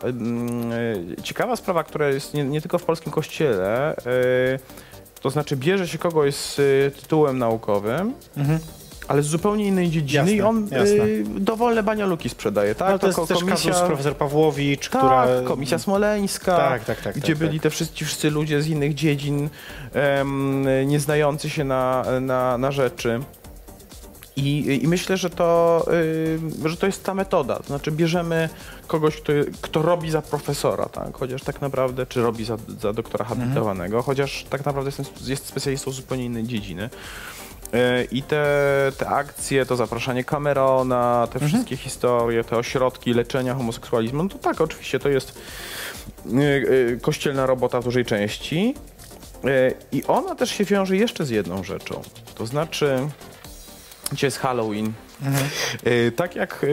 [1.19, 3.97] y, ciekawa sprawa, która jest nie, nie tylko w polskim kościele.
[3.97, 4.83] y,
[5.21, 8.15] to znaczy bierze się kogoś z y, tytułem naukowym,
[9.12, 12.88] ale z zupełnie innej dziedziny Jasne, i on y, dowolne banialuki sprzedaje, tak?
[12.88, 15.27] Ale to jest ko- też kazus profesor Pawłowicz, tak, która...
[15.44, 17.62] komisja smoleńska, Tak, tak, tak, gdzie tak, byli tak.
[17.62, 19.48] te wszyscy, wszyscy ludzie z innych dziedzin,
[19.92, 23.20] em, nie znający się na, na, na rzeczy.
[24.37, 25.85] I, I myślę, że to,
[26.64, 27.57] y, że to jest ta metoda.
[27.57, 28.48] To znaczy bierzemy
[28.87, 31.16] kogoś, kto, kto robi za profesora, tak?
[31.16, 35.90] chociaż tak naprawdę, czy robi za, za doktora habilitowanego, chociaż tak naprawdę jest, jest specjalistą
[35.90, 36.90] z zupełnie innej dziedziny.
[37.75, 38.45] Y, I te,
[38.99, 44.61] te akcje, to zapraszanie Camerona, te wszystkie historie, te ośrodki leczenia homoseksualizmu, no to tak,
[44.61, 45.39] oczywiście to jest
[46.27, 48.75] y, y, kościelna robota w dużej części.
[49.93, 52.03] I ona też się wiąże jeszcze z jedną rzeczą.
[52.35, 52.99] To znaczy,
[54.13, 54.93] dzisiaj jest Halloween.
[55.87, 56.67] Y, Tak jak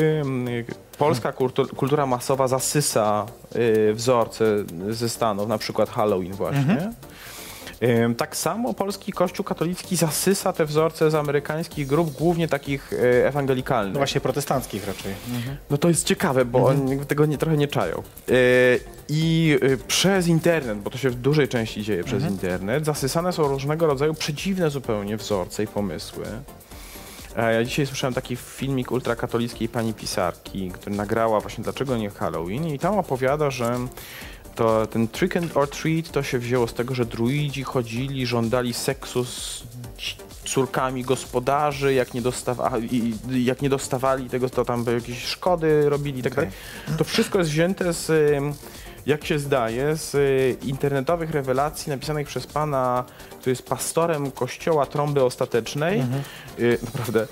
[0.98, 3.26] polska kultu- kultura masowa zasysa
[3.94, 4.46] wzorce
[4.90, 6.92] ze Stanów, na przykład Halloween właśnie, y,
[8.18, 13.94] tak samo polski kościół katolicki zasysa te wzorce z amerykańskich grup, głównie takich y, ewangelikalnych.
[13.94, 15.14] No właśnie protestanckich raczej.
[15.70, 18.04] No to jest ciekawe, bo oni tego nie, trochę nie czają.
[18.28, 18.36] Yy,
[19.10, 23.48] I yy, przez internet, bo to się w dużej części dzieje przez internet, zasysane są
[23.48, 26.26] różnego rodzaju przedziwne zupełnie wzorce i pomysły.
[27.38, 32.68] E, Ja dzisiaj słyszałem taki filmik ultrakatolickiej pani pisarki, który nagrała właśnie Dlaczego nie Halloween
[32.68, 33.80] i tam opowiada, że
[34.60, 38.74] to ten trick and or treat to się wzięło z tego, że druidzi chodzili, żądali
[38.74, 39.64] seksu z
[40.46, 45.90] córkami gospodarzy, jak nie, dostawa, i, i jak nie dostawali tego, to tam jakieś szkody
[45.90, 46.52] robili i tak dalej.
[46.98, 48.12] To wszystko jest wzięte z,
[49.06, 53.04] jak się zdaje, z y, internetowych rewelacji napisanych przez pana,
[53.40, 56.04] który jest pastorem kościoła Trąby Ostatecznej,
[56.60, 57.28] y, naprawdę,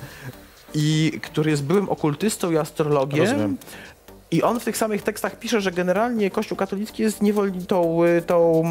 [0.74, 3.26] i który jest byłym okultystą i astrologiem.
[3.26, 3.58] Rozumiem.
[4.32, 8.22] I on w tych samych tekstach pisze, że generalnie Kościół katolicki jest niewolni tą, y,
[8.22, 8.62] tą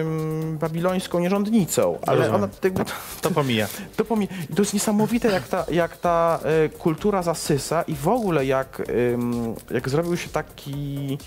[0.00, 2.42] ym, babilońską nierządnicą, ale Rozumiem.
[2.44, 3.66] ona jakby to, To pomija.
[3.96, 8.08] to, pomie- i to jest niesamowite, jak ta, jak ta y, kultura zasysa i w
[8.08, 8.82] ogóle jak,
[9.14, 11.18] ym, jak zrobił się taki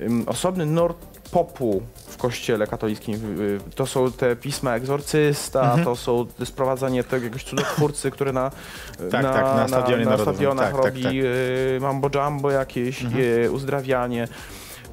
[0.00, 0.96] ym, osobny nurt
[1.30, 3.36] popu w kościele katolickim.
[3.74, 5.84] To są te pisma egzorcysta, Mhm.
[5.84, 8.50] to są sprowadzanie tego jakiegoś cudotwórcy, który na,
[9.10, 10.34] Tak, tak, na Stadionie na, Narodowym.
[10.34, 11.12] stadionach Tak, tak, robi tak.
[11.12, 13.22] y, mambo jumbo jakieś, Mhm.
[13.44, 14.28] y, uzdrawianie.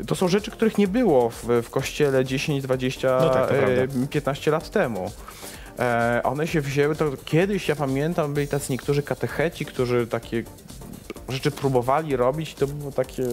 [0.08, 3.60] To są rzeczy, których nie było w, w kościele 10, 20, No tak, to y,
[3.60, 4.08] prawda.
[4.10, 5.12] 15 lat temu.
[5.80, 10.44] E, one się wzięły, to kiedyś, ja pamiętam, byli tacy niektórzy katecheci, którzy takie
[11.30, 13.24] rzeczy próbowali robić i to było takie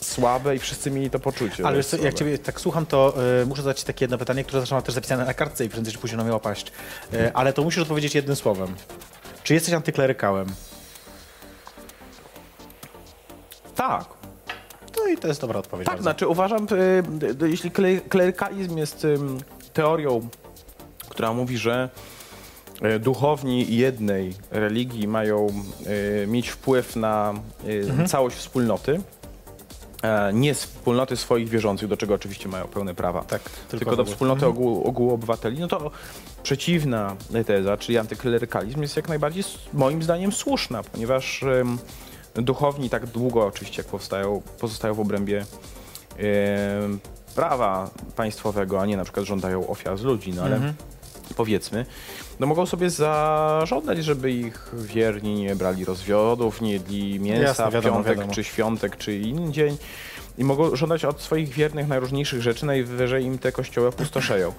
[0.00, 1.66] słabe i wszyscy mieli to poczucie.
[1.66, 4.44] Ale wiesz co, jak ciebie tak słucham, to y, muszę zadać ci takie jedno pytanie,
[4.44, 6.72] które zresztą mam też zapisane na kartce i prędzej czy później ono miało paść.
[7.14, 8.74] Y, ale to musisz odpowiedzieć jednym słowem.
[9.42, 10.46] Czy jesteś antyklerykałem?
[13.74, 14.04] Tak,
[14.98, 15.86] No i to jest dobra odpowiedź.
[15.86, 16.02] tak, bardzo.
[16.02, 16.74] znaczy uważam, y,
[17.42, 19.06] y, y, jeśli kle- klerykalizm jest
[19.72, 20.28] teorią,
[21.08, 21.88] która mówi, że
[23.00, 25.46] duchowni jednej religii mają
[26.22, 27.34] y, mieć wpływ na
[28.04, 29.00] y, całość wspólnoty,
[30.06, 34.04] e, nie wspólnoty swoich wierzących, do czego oczywiście mają pełne prawa, Tak, tylko, tylko do
[34.04, 35.90] wspólnoty ogółu, ogółu obywateli, no to
[36.42, 37.16] przeciwna
[37.46, 41.78] teza, czyli antyklerykalizm jest jak najbardziej moim zdaniem słuszna, ponieważ em,
[42.34, 45.44] duchowni tak długo oczywiście, jak powstają, pozostają w obrębie
[46.18, 46.24] e,
[47.34, 50.74] prawa państwowego, a nie na przykład żądają ofiar z ludzi, no ale
[51.36, 51.86] powiedzmy,
[52.40, 57.72] no mogą sobie zażądać, żeby ich wierni nie brali rozwiodów, nie jedli mięsa Jasne, w
[57.74, 58.34] wiadomo, piątek, wiadomo.
[58.34, 59.76] czy świątek, czy inny dzień.
[60.38, 64.52] I mogą żądać od swoich wiernych najróżniejszych rzeczy, najwyżej im te kościoły opustoszeją.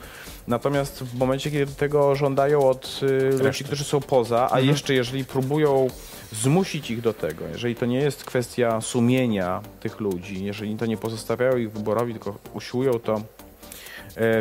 [0.47, 4.65] Natomiast w momencie, kiedy tego żądają od y, ludzi, którzy są poza, a Mhm.
[4.67, 5.88] jeszcze jeżeli próbują
[6.32, 10.97] zmusić ich do tego, jeżeli to nie jest kwestia sumienia tych ludzi, jeżeli to nie
[10.97, 13.21] pozostawiają ich wyborowi, tylko usiłują to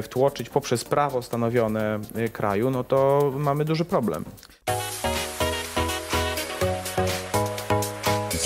[0.02, 4.24] wtłoczyć poprzez prawo stanowione e, kraju, no to mamy duży problem.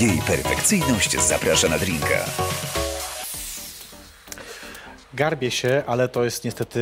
[0.01, 2.25] Jej perfekcyjność zaprasza na drinka.
[5.15, 6.81] Garbię się, ale to jest niestety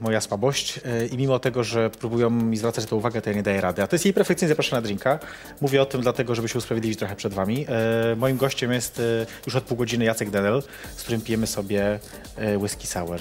[0.00, 3.42] moja słabość e, i mimo tego, że próbują mi zwracać tę uwagę, to ja nie
[3.42, 3.82] daję rady.
[3.82, 5.18] A to jest jej perfekcyjnie zapraszana na drinka.
[5.60, 7.66] Mówię o tym dlatego, żeby się usprawiedliwić trochę przed wami.
[7.68, 10.62] E, moim gościem jest e, już od pół godziny Jacek Denel,
[10.96, 12.00] z którym pijemy sobie
[12.36, 13.20] e, whisky sour,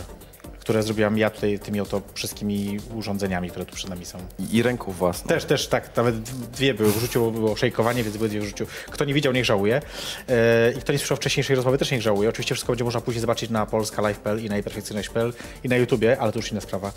[0.70, 4.18] które zrobiłam ja tutaj tymi oto wszystkimi urządzeniami, które tu przed nami są.
[4.52, 5.28] I, ręków własnych.
[5.28, 8.66] Też, też tak, nawet dwie były w rzuciu, było szejkowanie, więc były dwie w rzuciu.
[8.92, 9.82] Kto nie widział, niech żałuje.
[10.30, 12.30] E, I kto nie słyszał wcześniejszej rozmowy, też niech żałuje.
[12.30, 16.32] Oczywiście wszystko będzie można później zobaczyć na polskalive.pl i na perfekcyjność.pl i na YouTubie, ale
[16.32, 16.92] to już inna sprawa.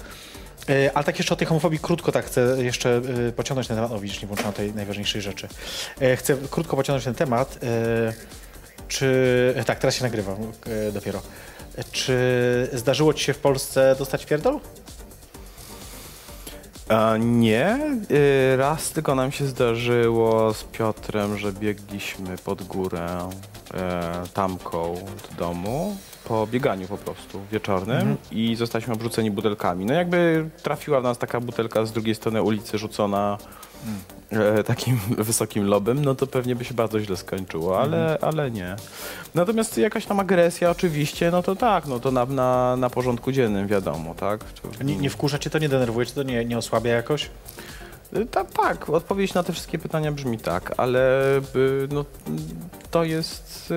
[0.68, 3.92] E, Ale tak jeszcze o tej homofobii krótko tak chcę jeszcze e, pociągnąć ten temat.
[3.92, 5.48] O widzisz, nie włączono tej najważniejszej rzeczy.
[6.16, 7.58] Chcę krótko pociągnąć ten temat.
[8.92, 9.54] Czy...
[9.56, 11.22] e, Tak, teraz się nagrywa e, dopiero.
[11.76, 12.16] E, Czy
[12.72, 14.60] zdarzyło ci się w Polsce dostać pierdol?
[16.88, 17.78] A nie,
[18.56, 23.28] raz tylko nam się zdarzyło z Piotrem, że biegliśmy pod górę
[24.34, 29.84] tamką do domu po bieganiu po prostu wieczornym i zostaliśmy obrzuceni butelkami.
[29.86, 33.38] No jakby trafiła w nas taka butelka z drugiej strony ulicy rzucona
[33.86, 34.21] e,
[34.66, 38.76] takim wysokim lobem, no to pewnie by się bardzo źle skończyło, ale, ale nie.
[39.34, 43.66] Natomiast jakaś tam agresja oczywiście, no to tak, no to na, na, na porządku dziennym
[43.66, 44.44] wiadomo, tak?
[44.84, 47.30] Nie, nie wkurza cię to, nie denerwuje cię to, nie, nie osłabia jakoś?
[48.16, 52.04] Y, Ta, tak, odpowiedź na te wszystkie pytania brzmi tak, ale y, no,
[52.90, 53.72] to jest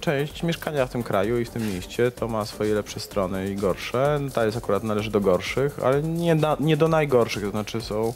[0.00, 2.10] część mieszkania w tym kraju i w tym mieście.
[2.10, 4.20] To ma swoje lepsze strony i gorsze.
[4.34, 7.42] Ta jest akurat należy do gorszych, ale nie, na, nie do najgorszych.
[7.42, 8.12] To znaczy są,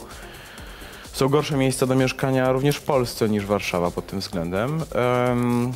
[1.14, 4.84] są gorsze miejsca do mieszkania również w Polsce niż Warszawa pod tym względem.
[4.94, 5.72] Em,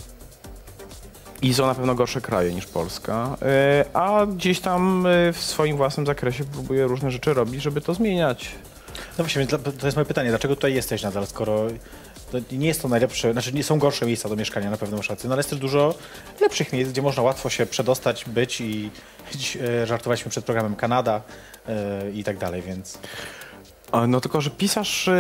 [1.43, 3.37] i są na pewno gorsze kraje niż Polska,
[3.83, 7.95] y, a gdzieś tam y, w swoim własnym zakresie próbuję różne rzeczy robić, żeby to
[7.95, 8.51] zmieniać.
[9.19, 11.67] No właśnie, to jest moje pytanie, dlaczego tutaj jesteś nadal, skoro
[12.53, 15.35] nie jest to najlepsze, znaczy nie są gorsze miejsca do mieszkania, na pewno rację, no
[15.35, 15.95] ale jest też dużo
[16.41, 18.91] lepszych miejsc, gdzie można łatwo się przedostać, być i
[19.83, 21.23] e, żartowaliśmy przed programem Kanada
[21.69, 22.99] e, i tak dalej, więc
[24.09, 25.13] No tylko, że pisarz y,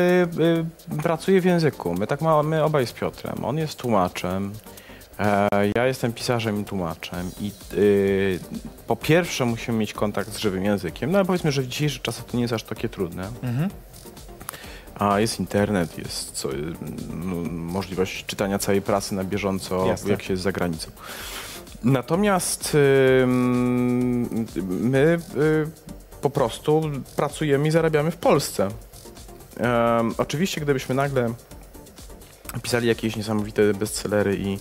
[0.90, 1.94] y, pracuje w języku.
[1.94, 3.44] My tak mamy obaj z Piotrem.
[3.44, 4.52] On jest tłumaczem.
[5.18, 7.30] E, ja jestem pisarzem i tłumaczem.
[7.40, 8.40] I y,
[8.86, 11.10] po pierwsze musimy mieć kontakt z żywym językiem.
[11.10, 13.30] No ale powiedzmy, że w dzisiejszych czasach to nie jest aż takie trudne.
[14.94, 16.48] A jest internet, jest co,
[17.14, 20.10] no, możliwość czytania całej prasy na bieżąco, Jasne.
[20.10, 20.90] jak się jest za granicą.
[21.84, 22.76] Natomiast
[24.66, 25.70] my y,
[26.22, 26.82] po prostu
[27.16, 28.68] pracujemy i zarabiamy w Polsce.
[29.56, 31.34] Em, oczywiście, gdybyśmy nagle
[32.62, 34.58] pisali jakieś niesamowite bestsellery i,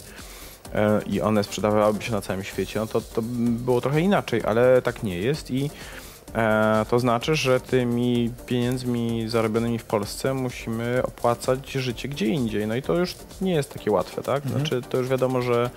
[0.74, 4.82] e, i one sprzedawałyby się na całym świecie, no to, to było trochę inaczej, ale
[4.82, 5.70] tak nie jest i
[6.36, 12.67] e, to znaczy, że tymi pieniędzmi zarobionymi w Polsce musimy opłacać życie gdzie indziej.
[12.67, 14.48] No i to już nie jest takie łatwe, tak?
[14.48, 15.70] Znaczy, to już wiadomo, że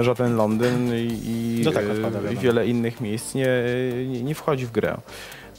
[0.00, 2.40] żaden Londyn i, i tak, odpada, wiadomo.
[2.40, 3.48] wiele innych miejsc nie,
[4.08, 4.96] nie, nie wchodzi w grę.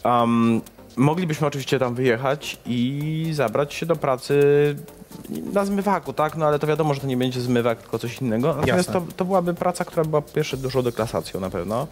[0.03, 0.61] Um,
[0.97, 4.35] moglibyśmy oczywiście tam wyjechać i zabrać się do pracy
[5.53, 6.35] na zmywaku, tak?
[6.37, 8.55] No ale to wiadomo, że to nie będzie zmywak, tylko coś innego.
[8.61, 11.87] Natomiast to, to byłaby praca, która była pierwsze dużą deklasacją na pewno.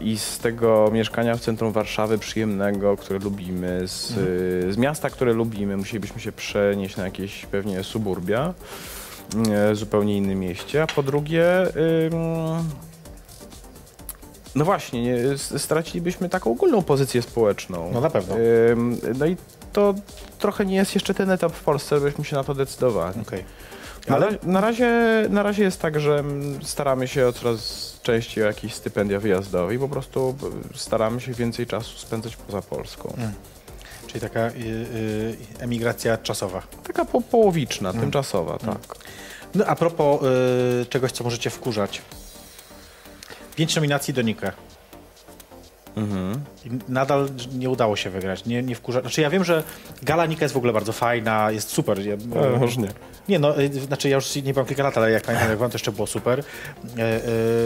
[0.00, 4.72] I z tego mieszkania w centrum Warszawy przyjemnego, które lubimy, z, Mhm.
[4.72, 8.54] z miasta, które lubimy, musielibyśmy się przenieść na jakieś pewnie suburbia,
[9.72, 10.82] zupełnie innym mieście.
[10.82, 11.44] A po drugie,
[14.54, 17.90] no właśnie, nie, stracilibyśmy taką ogólną pozycję społeczną.
[17.92, 18.34] No na pewno.
[19.18, 19.36] No i
[19.72, 19.94] to
[20.38, 23.20] trochę nie jest jeszcze ten etap w Polsce, żebyśmy się na to decydowali.
[23.20, 23.44] okej.
[24.08, 24.90] Ale na razie,
[25.30, 29.74] na razie jest tak, że mm, staramy się o coraz częściej o jakieś stypendia wyjazdowe
[29.74, 30.36] i po prostu
[30.74, 33.16] y, staramy się więcej czasu spędzać poza Polską.
[34.06, 36.62] czyli taka y, y, emigracja czasowa.
[36.86, 38.96] Taka po, połowiczna, tymczasowa, tak.
[39.56, 40.22] No a propos
[40.82, 42.02] y, czegoś, co możecie wkurzać.
[43.56, 44.52] Pięć nominacji do Nika.
[46.64, 48.44] I nadal nie udało się wygrać.
[48.44, 49.00] Nie, nie wkurza.
[49.00, 49.62] Znaczy ja wiem, że
[50.02, 52.06] Gala Nika jest w ogóle bardzo fajna, jest super.
[52.06, 52.88] Ja, E, może nie.
[53.28, 55.70] Nie, no, y, znaczy ja już nie byłam kilka lat, ale jak pamiętam, jak byłam,
[55.70, 56.44] to jeszcze było super.
[56.98, 57.20] E,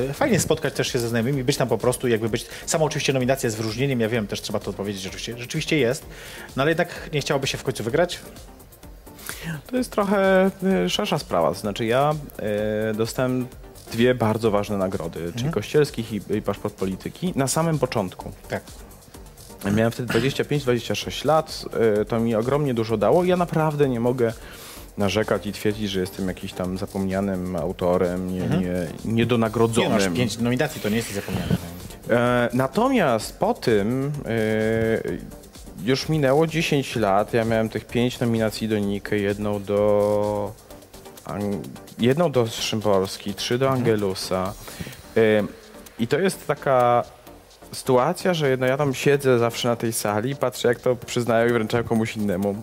[0.09, 2.47] e, fajnie spotkać też się ze znajomymi, być tam po prostu, jakby być...
[2.67, 6.07] Sama oczywiście nominacja z wyróżnieniem, ja wiem, też trzeba to odpowiedzieć, rzeczywiście, rzeczywiście jest,
[6.57, 8.19] no ale jednak nie chciałoby się w końcu wygrać.
[9.71, 10.51] To jest trochę
[10.85, 11.49] y, szersza sprawa.
[11.49, 12.15] To znaczy ja
[12.93, 13.47] y, dostałem
[13.93, 18.33] dwie bardzo ważne nagrody, czyli Kościelskich i, i Paszport Polityki na samym początku.
[18.49, 18.63] Tak.
[19.75, 21.65] Miałem wtedy 25-26 lat,
[22.01, 24.33] y, to mi ogromnie dużo dało ja naprawdę nie mogę
[24.99, 29.93] narzekać i twierdzić, że jestem jakiś tam zapomnianym autorem, nie, nie, Nie, niedonagrodzonym.
[29.93, 31.57] masz pięć nominacji, to nie jest zapomniane.
[32.11, 34.29] E, natomiast po tym e,
[35.85, 37.35] już minęło 10 lat.
[37.35, 40.53] Ja miałem tych 5 nominacji do Niky, jedną do
[41.99, 44.53] jedną do Szymborski, trzy do Angelusa.
[45.17, 45.21] E,
[45.99, 47.05] I to jest taka
[47.73, 51.53] sytuacja, że no ja tam siedzę zawsze na tej sali, patrzę jak to przyznają i
[51.53, 52.63] wręczają komuś innemu.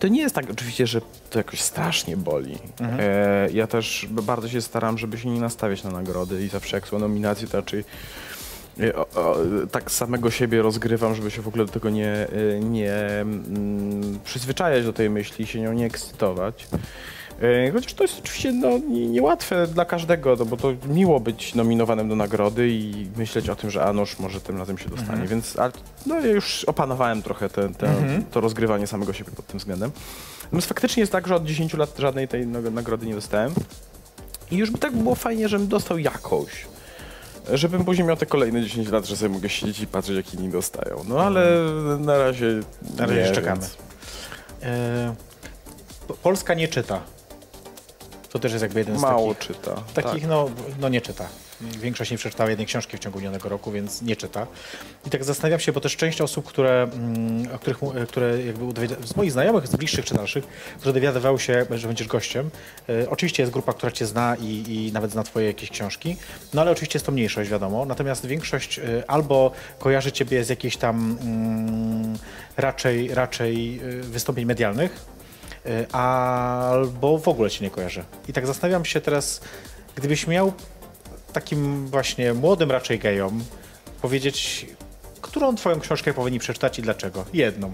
[0.00, 1.00] To nie jest tak oczywiście, że
[1.30, 2.58] to jakoś strasznie boli.
[2.80, 6.88] E, ja też bardzo się staram, żeby się nie nastawiać na nagrody i zawsze jak
[6.88, 7.84] są nominacje, to raczej
[9.72, 14.84] tak samego siebie rozgrywam, żeby się w ogóle do tego nie, e, nie mm, przyzwyczajać
[14.84, 16.66] do tej myśli, się nią nie ekscytować.
[17.42, 21.54] E, Chociaż to jest oczywiście no, nie- niełatwe dla każdego, no, bo to miło być
[21.54, 25.26] nominowanym do nagrody i myśleć o tym, że Anusz może tym razem się dostanie.
[25.26, 25.72] Więc ale,
[26.06, 27.94] no, ja już opanowałem trochę te, te,
[28.30, 29.90] to rozgrywanie samego siebie pod tym względem.
[30.44, 33.52] Natomiast faktycznie jest tak, że od 10 lat żadnej tej nag- nagrody nie dostałem.
[34.50, 36.66] I już by tak było fajnie, żebym dostał jakąś.
[37.52, 40.48] Żebym później miał te kolejne 10 lat, że sobie mogę siedzieć i patrzeć, jak inni
[40.48, 41.04] dostają.
[41.08, 41.46] No ale
[41.98, 42.60] na razie.
[42.96, 43.60] Na razie nie, jeszcze czekamy.
[43.60, 43.76] więc-
[44.62, 45.14] E,
[46.08, 47.00] Po- Polska nie czyta.
[48.32, 49.56] To też jest jakby jeden z Mało takich...
[49.56, 49.82] czyta.
[49.94, 50.30] Takich, tak.
[50.30, 51.28] no, no nie czyta.
[51.60, 54.46] Większość nie przeczytała jednej książki w ciągu minionego roku, więc nie czyta.
[55.06, 59.16] I tak zastanawiam się, bo też część osób, które, mm, o których, które jakby z
[59.16, 60.44] moich znajomych, z bliższych czy dalszych,
[60.78, 62.50] które dowiadywały się, że będziesz gościem.
[62.88, 66.16] E, oczywiście jest grupa, która cię zna i, i nawet zna twoje jakieś książki,
[66.54, 67.84] no ale oczywiście jest to mniejszość, wiadomo.
[67.84, 72.18] Natomiast większość e, albo kojarzy ciebie z jakichś tam mm,
[72.56, 75.19] raczej, raczej e, wystąpień medialnych,
[75.92, 78.04] albo w ogóle cię nie kojarzę.
[78.28, 79.40] I tak zastanawiam się teraz,
[79.94, 80.52] gdybyś miał
[81.32, 83.44] takim właśnie młodym raczej gejom
[84.02, 84.66] powiedzieć,
[85.20, 87.24] którą twoją książkę powinni przeczytać i dlaczego?
[87.32, 87.72] Jedną.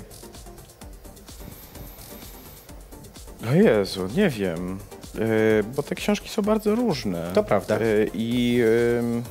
[3.51, 4.79] O Jezu, nie wiem.
[5.15, 7.31] Yy, bo te książki są bardzo różne.
[7.35, 7.79] To prawda.
[7.79, 8.61] Yy, I.
[8.99, 9.23] ym,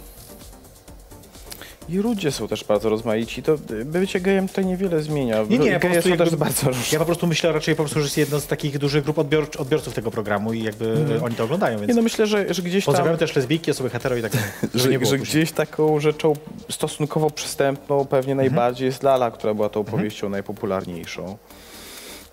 [1.89, 3.43] I ludzie są też bardzo rozmaici.
[3.43, 5.43] To y, bycie gejem tutaj niewiele zmienia.
[5.49, 6.67] Nie, nie, po Geje prostu są też jakby- bardzo.
[6.91, 9.47] Ja po prostu myślę raczej po prostu, że jest jedno z takich dużych grup odbior,
[9.57, 12.61] odbiorców tego programu i jakby y, oni to oglądają, więc Nie no, myślę, że, że
[12.61, 12.93] gdzieś tam...
[12.93, 14.47] pozdrawiamy też lesbijki, osoby hetero i tak dalej.
[14.99, 16.33] że, że gdzieś taką rzeczą
[16.69, 21.37] stosunkowo przystępną pewnie najbardziej jest Lala, która była tą powieścią najpopularniejszą.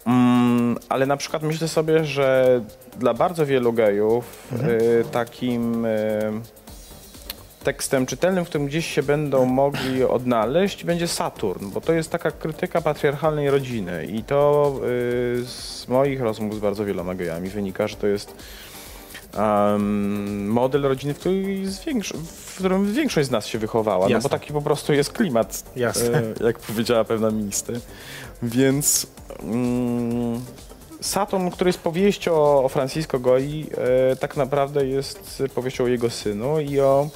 [0.06, 2.60] Mm, ale na przykład myślę sobie, że
[2.98, 6.32] dla bardzo wielu gejów y, takim y,
[7.62, 12.31] tekstem czytelnym, w którym gdzieś się będą mogli odnaleźć, będzie Saturn, bo to jest taka
[12.31, 17.96] krytyka patriarchalnej rodziny i to y, z moich rozmów z bardzo wieloma gejami wynika, że
[17.96, 18.35] to jest
[19.38, 24.20] um, model rodziny, w, której z większo- w którym większość z nas się wychowała, no
[24.22, 25.64] bo taki po prostu jest klimat,
[26.40, 27.81] e, jak powiedziała pewna minister.
[28.42, 29.07] Więc
[29.42, 30.40] mm,
[31.01, 33.66] Saturn, który jest powieścią o, o Francisco Goi,
[34.12, 37.09] e, tak naprawdę jest powieścią o jego synu i o,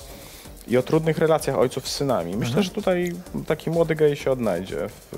[0.69, 2.37] i o trudnych relacjach ojców z synami.
[2.37, 3.13] Myślę, że tutaj
[3.47, 5.17] taki młody gej się odnajdzie w,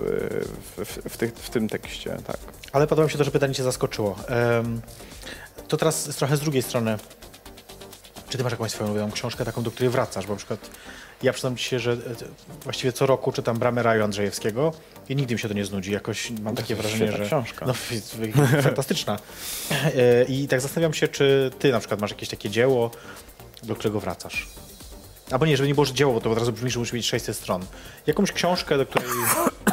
[0.76, 2.16] w, w, w, tych, w tym tekście.
[2.26, 2.36] Tak.
[2.72, 4.16] Ale podoba mi się to, że pytanie cię zaskoczyło.
[4.28, 4.80] Em,
[5.68, 6.96] to teraz trochę z drugiej strony.
[8.28, 10.26] Czy ty masz jakąś swoją ulubioną książkę, taką, do której wracasz?
[10.26, 10.70] Bo na przykład
[11.22, 11.96] ja przyznam ci się, że e,
[12.64, 14.72] właściwie co roku czytam Bramę Raju Andrzejewskiego
[15.08, 15.92] i nigdy mi się to nie znudzi.
[15.92, 17.26] Jakoś mam takie wrażenie, że...
[17.26, 17.66] książka.
[17.66, 17.74] No,
[18.62, 19.18] fantastyczna.
[19.70, 22.90] E, I tak zastanawiam się, czy ty na przykład masz jakieś takie dzieło,
[23.62, 24.48] do którego wracasz.
[25.30, 27.06] Albo nie, żeby nie było że dzieło, bo to od razu brzmi, że musi mieć
[27.06, 27.62] 600 stron.
[28.06, 29.08] Jakąś książkę, do której,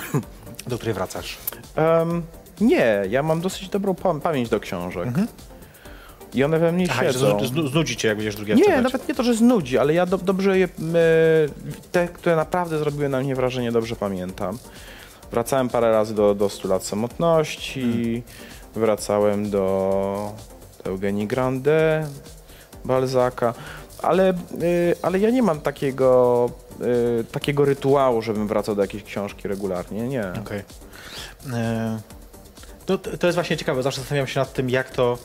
[0.67, 1.37] do której wracasz.
[1.75, 2.23] Em,
[2.61, 5.09] nie, ja mam dosyć dobrą pam- pamięć do książek.
[6.33, 7.37] I one we mnie Aha, siedzą.
[7.37, 8.83] znu- znu- znudzi cię, jak będziesz drugi raz Nie, czytać.
[8.83, 10.69] nawet nie to, że znudzi, ale ja do, dobrze je, e,
[11.91, 14.57] te, które naprawdę zrobiły na mnie wrażenie, dobrze pamiętam.
[15.31, 18.23] Wracałem parę razy do, do 100 lat samotności,
[18.75, 20.33] wracałem do
[20.83, 22.07] Eugenii Grande,
[22.85, 23.53] Balzaka,
[24.01, 24.33] ale, e,
[25.01, 26.49] ale ja nie mam takiego,
[27.19, 30.33] e, takiego rytuału, żebym wracał do jakiejś książki regularnie, nie.
[30.41, 30.63] Okej.
[31.53, 31.99] E,
[32.85, 33.83] To, to jest właśnie ciekawe.
[33.83, 35.17] Zawsze zastanawiam się nad tym, jak to,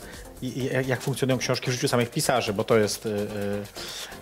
[0.86, 3.10] jak, funkcjonują książki w życiu samych pisarzy, bo to jest e,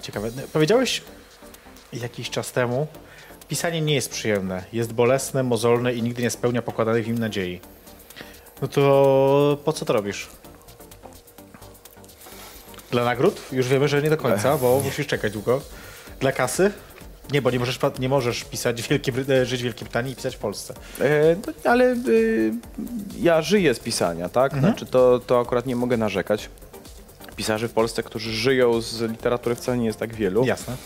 [0.02, 0.30] ciekawe.
[0.52, 1.02] Powiedziałeś
[1.92, 2.86] jakiś czas temu
[3.48, 4.64] pisanie nie jest przyjemne.
[4.72, 7.60] Jest bolesne, mozolne i nigdy nie spełnia pokładanej w nim nadziei.
[8.62, 10.28] No to po co to robisz?
[12.90, 13.40] Dla nagród?
[13.52, 15.60] Już wiemy, że nie do końca, bo musisz czekać długo.
[16.20, 16.72] Dla kasy?
[17.32, 20.38] Nie, bo nie możesz, nie możesz pisać e, żyć w Wielkiej Brytanii i pisać w
[20.38, 20.74] Polsce.
[21.00, 22.52] E, no, ale y,
[23.20, 24.58] ja żyję z pisania, tak?
[24.58, 26.50] Znaczy to, to akurat nie mogę narzekać.
[27.36, 30.44] Pisarzy w Polsce, którzy żyją z literatury wcale nie jest tak wielu.
[30.44, 30.76] Jasne.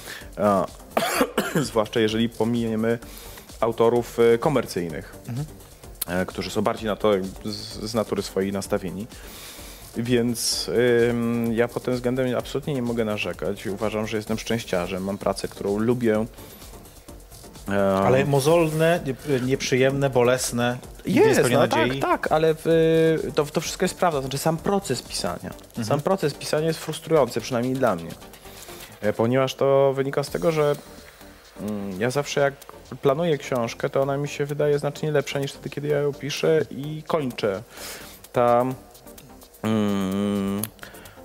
[1.62, 2.98] Zwłaszcza jeżeli pominiemy
[3.60, 5.14] autorów e, komercyjnych,
[6.06, 7.12] e, którzy są bardziej na to
[7.44, 9.06] z, z natury swojej nastawieni.
[9.96, 10.70] Więc
[11.10, 13.66] ym, ja pod tym względem absolutnie nie mogę narzekać.
[13.66, 16.26] Uważam, że jestem szczęściarzem, mam pracę, którą lubię.
[18.04, 22.00] Ale mozolne, nie- nieprzyjemne, bolesne, jest, no, nadziei.
[22.00, 24.20] tak, tak, ale w, to, to wszystko jest prawda.
[24.20, 25.50] Znaczy sam proces pisania.
[25.84, 28.10] Sam proces pisania jest frustrujący, przynajmniej dla mnie.
[29.00, 30.76] E, Ponieważ to wynika z tego, że
[31.60, 32.54] mm, ja zawsze jak
[33.02, 36.60] planuję książkę, to ona mi się wydaje znacznie lepsza niż wtedy, kiedy ja ją piszę
[36.70, 37.62] i kończę.
[38.32, 38.64] Ta,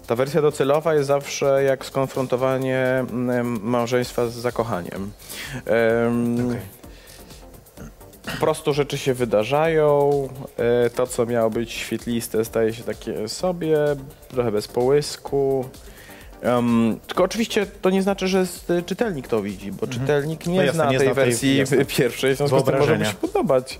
[0.07, 2.79] ta wersja docelowa jest zawsze jak skonfrontowanie
[3.11, 5.11] mm, małżeństwa z zakochaniem.
[5.65, 6.55] Em,
[8.25, 10.11] po prostu rzeczy się wydarzają,
[10.57, 13.77] e, to co miało być świetliste staje się takie sobie,
[14.29, 15.65] trochę bez połysku.
[16.41, 18.45] Em, tylko oczywiście to nie znaczy, że
[18.85, 21.85] czytelnik to widzi, bo czytelnik nie No jasne, zna nie tej zna tej- wersji jasne.
[21.97, 23.79] pierwszej, w związku z tym może mu się podobać.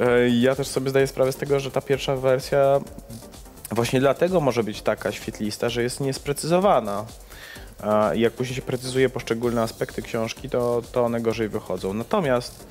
[0.00, 2.80] E, Ja też sobie zdaję sprawę z tego, że ta pierwsza wersja
[3.70, 7.04] właśnie dlatego może być taka świetlista, że jest niesprecyzowana.
[8.14, 11.94] Jak później się precyzuje poszczególne aspekty książki, to, to one gorzej wychodzą.
[11.94, 12.66] Natomiast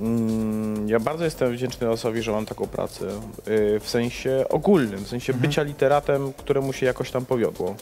[0.00, 3.06] mm, ja bardzo jestem wdzięczny losowi, że mam taką pracę
[3.48, 7.74] y, w sensie ogólnym, w sensie bycia literatem, któremu się jakoś tam powiodło.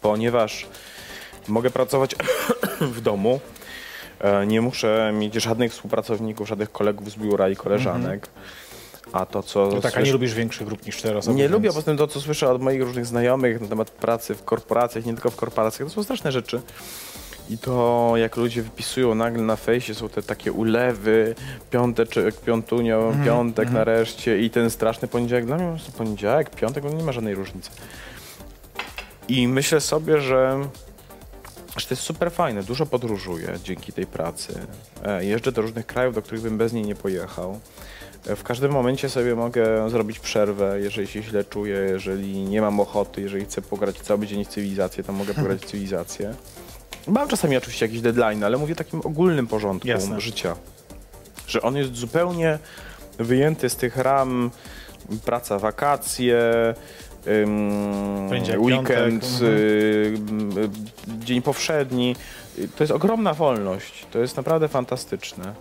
[0.00, 0.66] Ponieważ
[1.48, 2.16] mogę pracować
[2.94, 3.40] w domu,
[4.20, 8.28] e, nie muszę mieć żadnych współpracowników, żadnych kolegów z biura i koleżanek.
[9.12, 11.36] A to, co No tak, a nie lubisz większych grup niż cztery osoby.
[11.36, 14.34] nie więc- lubię, poza tym to, co słyszę od moich różnych znajomych na temat pracy
[14.34, 16.60] w korporacjach, nie tylko w korporacjach, to są straszne rzeczy.
[17.50, 21.34] I to, jak ludzie wypisują nagle na fejsie, są te takie ulewy,
[21.70, 25.46] piąteczek, piątunio, Mhm, piątek nareszcie i ten straszny poniedziałek.
[25.46, 27.70] Dla mnie poniedziałek, piątek, no nie ma żadnej różnicy.
[29.28, 30.68] I myślę sobie, że,
[31.76, 32.62] że to jest super fajne.
[32.62, 34.54] Dużo podróżuję dzięki tej pracy.
[35.04, 37.60] E, Jeżdżę do różnych krajów, do których bym bez niej nie pojechał.
[38.26, 42.80] E, W każdym momencie sobie mogę zrobić przerwę, jeżeli się źle czuję, jeżeli nie mam
[42.80, 46.34] ochoty, jeżeli chcę pograć cały dzień w cywilizację, to mogę pograć w cywilizację.
[47.06, 50.20] Mam czasami oczywiście jakiś deadline, ale mówię o takim ogólnym porządku Jasne.
[50.20, 50.56] życia.
[51.46, 52.58] Że on jest zupełnie
[53.18, 54.50] wyjęty z tych ram
[55.24, 56.40] praca, wakacje,
[58.58, 59.42] weekend, mhm.
[59.42, 59.46] y,
[60.58, 62.16] y, dzień powszedni.
[62.76, 64.06] To jest ogromna wolność.
[64.10, 65.54] To jest naprawdę fantastyczne.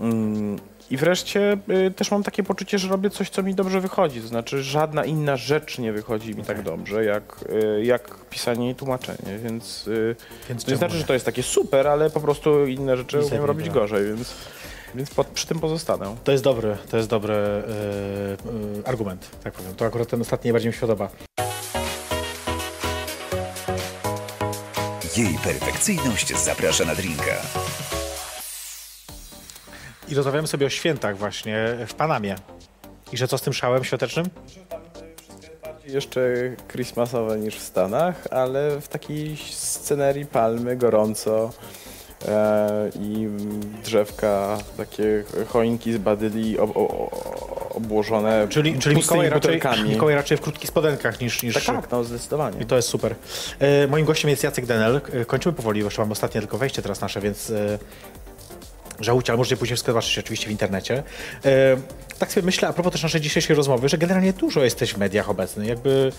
[0.00, 0.58] Ym,
[0.90, 1.56] I wreszcie
[1.86, 4.20] y, też mam takie poczucie, że robię coś, co mi dobrze wychodzi.
[4.20, 8.74] To znaczy, żadna inna rzecz nie wychodzi mi tak dobrze, jak, y, jak pisanie i
[8.74, 9.38] tłumaczenie.
[9.44, 10.16] Więc, y,
[10.48, 11.00] Więc to nie czemu znaczy, nie?
[11.00, 14.34] że to jest takie super, ale po prostu inne rzeczy Nic umiem robić gorzej, więc,
[14.94, 16.16] więc pod, przy tym pozostanę.
[16.24, 17.38] To jest dobry, to jest dobry e,
[18.84, 19.74] e, argument, tak powiem.
[19.74, 21.08] To akurat ten ostatni najbardziej mi się podoba.
[25.16, 27.36] Jej perfekcyjność zaprasza na drinka.
[30.08, 32.36] I rozmawiamy sobie o świętach właśnie w Panamie.
[33.12, 34.26] I że co z tym szałem świątecznym?
[35.86, 36.20] Jeszcze
[36.72, 41.52] Christmasowe niż w Stanach, ale w takiej scenerii palmy, gorąco
[42.28, 43.28] e, i
[43.84, 46.70] drzewka, takie choinki z badyli ob,
[47.70, 49.60] obłożone Czyli, czyli Mikołaj, raczej.
[49.88, 51.42] Mikołaj raczej w krótkich spodenkach niż...
[51.42, 52.62] niż Tak, tak, no zdecydowanie.
[52.62, 53.14] I to jest super.
[53.58, 55.00] E, moim gościem jest Jacek Denel.
[55.12, 57.78] E, kończymy powoli, bo jeszcze mam ostatnie tylko wejście teraz nasze, więc e,
[59.00, 61.02] żałujcie, ale możecie później wszystko zobaczyć oczywiście w internecie.
[61.44, 61.76] E,
[62.18, 65.30] tak sobie myślę, a propos też naszej dzisiejszej rozmowy, że generalnie dużo jesteś w mediach
[65.30, 65.66] obecny.
[65.66, 66.12] Jakby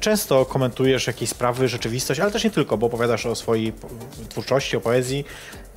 [0.00, 3.72] często komentujesz jakieś sprawy, rzeczywistość, ale też nie tylko, bo opowiadasz o swojej
[4.28, 5.24] twórczości, o poezji.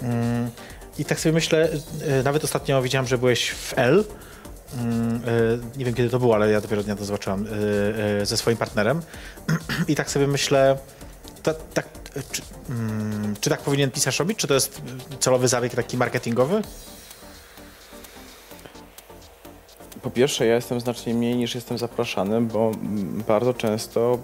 [0.01, 0.49] Mm,
[0.97, 1.69] I tak sobie myślę,
[2.07, 4.03] e, nawet ostatnio widziałem, że byłeś w L.
[4.73, 5.21] Mm,
[5.75, 7.45] e, nie wiem kiedy to było, ale ja dopiero dnia to zobaczyłam
[8.23, 9.01] ze swoim partnerem.
[9.87, 10.77] I tak sobie myślę,
[11.43, 14.37] ta, e, czy, mm, czy tak powinien pisarz robić?
[14.37, 14.81] Czy to jest
[15.19, 16.61] celowy zabieg taki marketingowy?
[20.01, 22.71] Po pierwsze, ja jestem znacznie mniej niż jestem zapraszany, bo
[23.27, 24.19] bardzo często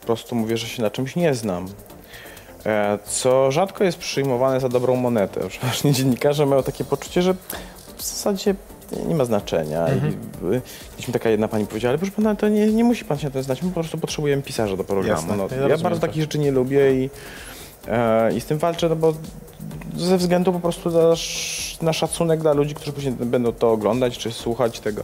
[0.00, 1.68] po prostu mówię, że się na czymś nie znam.
[2.66, 5.48] E, Co rzadko jest przyjmowane za dobrą monetę.
[5.48, 7.34] Przeważnie dziennikarze mają takie poczucie, że
[7.96, 8.54] w zasadzie
[9.08, 9.86] nie ma znaczenia.
[9.88, 9.96] I
[10.54, 13.18] y, kiedyś mi taka jedna pani powiedziała, ale proszę pana, to nie, nie musi pan
[13.18, 15.20] się na tym znać, my po prostu potrzebujemy pisarza do programu.
[15.20, 17.10] Jasne, no, ja ja rozumiem bardzo takich rzeczy nie lubię i
[17.88, 19.14] E, I z tym walczę, no bo
[19.96, 21.14] ze względu po prostu na,
[21.82, 25.02] na szacunek dla ludzi, którzy później będą to oglądać czy słuchać tego.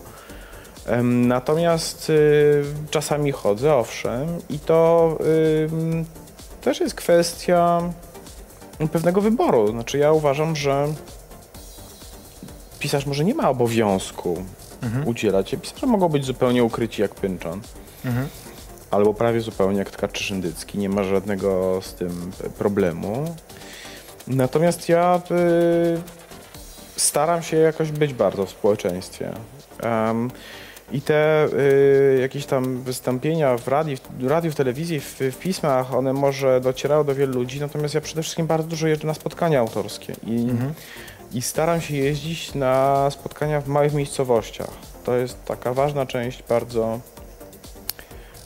[1.02, 5.18] Natomiast y, czasami chodzę, owszem, i to
[5.72, 6.04] ym,
[6.60, 7.82] też jest kwestia
[8.92, 9.70] pewnego wyboru.
[9.70, 10.88] Znaczy ja uważam, że
[12.80, 14.44] pisarz może nie ma obowiązku
[15.06, 15.56] udzielać się.
[15.56, 17.60] Pisarze mogą być zupełnie ukryci jak pynczon.
[18.90, 20.78] Albo prawie zupełnie jak tkacz szyndycki.
[20.78, 23.34] Nie ma żadnego z tym problemu.
[24.26, 26.00] Natomiast ja y,
[26.96, 29.32] staram się jakoś być bardzo w społeczeństwie.
[29.82, 30.30] Em,
[30.92, 35.94] I te y, jakieś tam wystąpienia w radiu, w, radiu, w telewizji, w, w pismach,
[35.94, 39.60] one może docierały do wielu ludzi, natomiast ja przede wszystkim bardzo dużo jeżdżę na spotkania
[39.60, 40.48] autorskie i,
[41.32, 44.70] i staram się jeździć na spotkania w małych miejscowościach.
[45.04, 47.00] To jest taka ważna część bardzo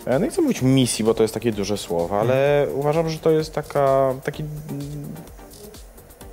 [0.07, 3.19] e, no nie chcę mówić misji, bo to jest takie duże słowo, ale uważam, że
[3.19, 5.15] to jest taka, taki mm,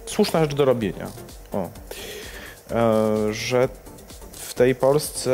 [0.05, 1.07] słuszna rzecz do robienia.
[1.53, 1.69] O.
[2.71, 3.69] E, że
[4.31, 5.33] w tej Polsce,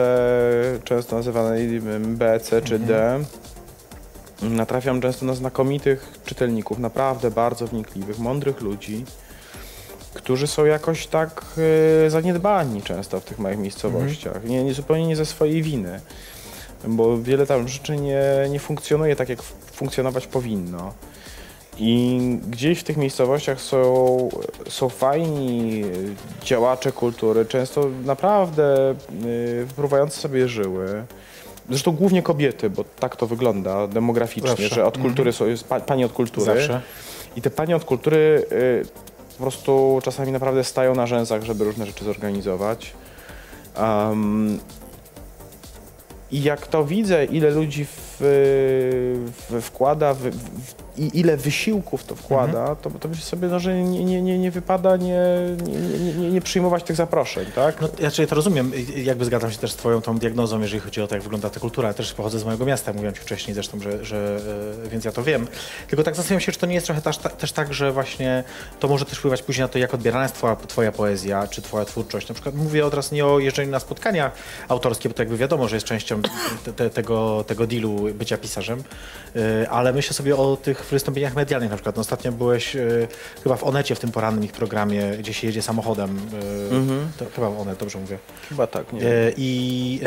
[0.83, 3.19] często nazywanej B, C czy D,
[4.41, 9.05] natrafiam często na znakomitych czytelników, naprawdę bardzo wnikliwych, mądrych ludzi,
[10.27, 11.45] którzy są jakoś tak
[12.05, 14.43] e, zaniedbani często w tych małych miejscowościach.
[14.43, 16.01] Nie, nie, zupełnie nie ze swojej winy,
[16.87, 20.93] bo wiele tam rzeczy nie, nie funkcjonuje tak, jak funkcjonować powinno.
[21.77, 22.19] I
[22.49, 24.29] gdzieś w tych miejscowościach są,
[24.69, 25.83] są fajni
[26.43, 31.03] działacze kultury, często naprawdę y, wypruwający sobie żyły.
[31.69, 34.75] Zresztą głównie kobiety, bo tak to wygląda demograficznie, Zawsze.
[34.75, 36.45] że od kultury są jest pa, pani od kultury.
[36.45, 36.81] Zawsze.
[37.35, 39.06] I te panie od kultury y,
[39.37, 42.93] po prostu czasami naprawdę stają na rzęsach, żeby różne rzeczy zorganizować.
[43.79, 44.59] Um,
[46.31, 52.15] I jak to widzę, ile ludzi w, w, wkłada w, w, i ile wysiłków to
[52.15, 55.21] wkłada, to, to myślę sobie, no, że nie, nie, nie, nie wypada nie,
[55.67, 57.81] nie, nie, nie, przyjmować tych zaproszeń, tak?
[57.81, 61.01] No, ja, czyli to rozumiem, jakby zgadzam się też z twoją tą diagnozą, jeżeli chodzi
[61.01, 61.87] o to, jak wygląda ta kultura.
[61.87, 64.39] Ja też pochodzę z mojego miasta, mówiłem ci wcześniej zresztą, że, że
[64.85, 65.47] e, więc ja to wiem.
[65.87, 68.43] Tylko tak zastanawiam się, czy to nie jest trochę też, też tak, że właśnie
[68.79, 71.85] to może też wpływać później na to, jak odbierana jest twoja, twoja poezja, czy twoja
[71.85, 72.29] twórczość.
[72.29, 74.31] Na przykład mówię od razu nie o jeżdżeniu na spotkania
[74.67, 76.21] autorskie, bo to jakby wiadomo, że jest częścią
[76.65, 78.83] te, te, tego, tego dealu bycia pisarzem,
[79.35, 81.95] e, ale myślę sobie o tych wystąpieniach medialnych na przykład.
[81.95, 83.07] No, ostatnio byłeś e,
[83.43, 86.17] chyba w Onecie, w tym porannym ich programie, gdzie się jedzie samochodem.
[87.17, 88.17] e, to, chyba Onet, dobrze mówię.
[88.49, 89.01] Chyba tak, nie
[89.37, 90.01] I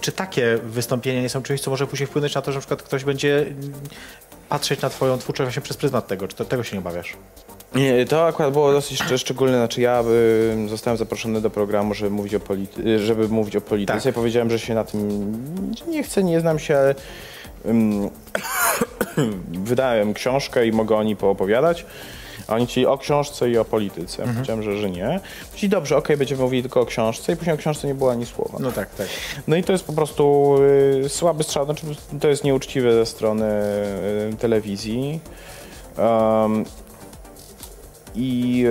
[0.00, 2.82] czy, takie wystąpienia nie są czymś, co może później wpłynąć na to, że na przykład
[2.82, 3.46] ktoś będzie
[4.48, 6.28] patrzeć na twoją twórczość właśnie przez pryzmat tego?
[6.28, 7.16] Czy to, tego się nie obawiasz?
[7.74, 9.56] Nie, to akurat było dosyć szcz- szczególne.
[9.56, 10.02] Znaczy ja
[10.64, 14.00] y, zostałem zaproszony do programu, żeby mówić o, polity- żeby mówić o polityce.
[14.00, 14.14] Tak.
[14.14, 15.32] Powiedziałem, że się na tym
[15.88, 16.94] nie chcę, nie znam się, ale
[17.66, 18.10] ym,
[19.70, 21.86] wydałem książkę i mogę o niej poopowiadać.
[22.48, 24.22] A oni chcieli o książce i o polityce.
[24.34, 25.20] Powiedziałem, że, że nie.
[25.48, 28.26] Powiedzieli, dobrze, okej, będziemy mówili tylko o książce i później o książce nie było ani
[28.26, 28.58] słowa.
[28.60, 29.06] No tak, tak.
[29.48, 30.54] No i to jest po prostu
[31.04, 31.86] y, słaby strzał, znaczy
[32.20, 33.44] to jest nieuczciwe ze strony
[34.32, 35.20] y, telewizji.
[35.98, 36.64] Um,
[38.14, 38.64] I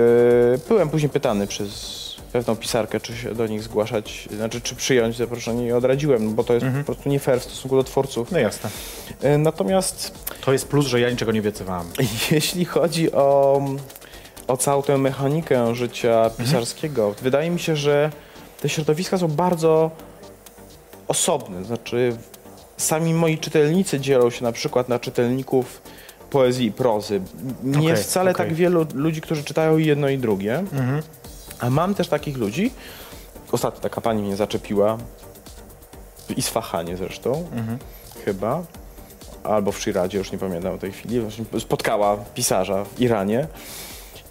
[0.54, 2.00] y, byłem później pytany przez
[2.32, 6.54] pewną pisarkę, czy się do nich zgłaszać, znaczy czy przyjąć zaproszenie i odradziłem, bo to
[6.54, 8.32] jest po prostu nie fair w stosunku do twórców.
[8.32, 8.70] No jasne.
[9.24, 11.86] Y, natomiast To jest plus, że ja niczego nie obiecywałam.
[12.30, 13.62] jeśli chodzi o,
[14.48, 18.10] o całą tę mechanikę życia pisarskiego, wydaje mi się, że
[18.60, 19.90] te środowiska są bardzo
[21.08, 21.64] osobne.
[21.64, 22.16] Znaczy,
[22.76, 25.82] sami moi czytelnicy dzielą się na przykład na czytelników
[26.30, 27.20] poezji i prozy.
[27.62, 28.46] Nie Okej, jest wcale okej.
[28.46, 30.64] tak wielu ludzi, którzy czytają jedno i drugie.
[31.60, 32.70] A mam też takich ludzi.
[33.52, 34.98] Ostatnio taka pani mnie zaczepiła.
[36.28, 37.48] W Isfahanie zresztą.
[38.24, 38.62] Chyba
[39.44, 41.20] albo w Shiradzie, już nie pamiętam w tej chwili,
[41.58, 43.46] spotkała pisarza w Iranie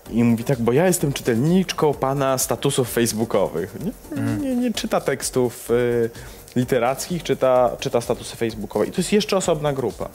[0.09, 3.75] i mówi tak, bo ja jestem czytelniczką pana statusów facebookowych.
[4.15, 6.09] Nie, nie, nie czyta tekstów y,
[6.55, 8.85] literackich, czyta, czyta statusy facebookowe.
[8.85, 10.09] I to jest jeszcze osobna grupa.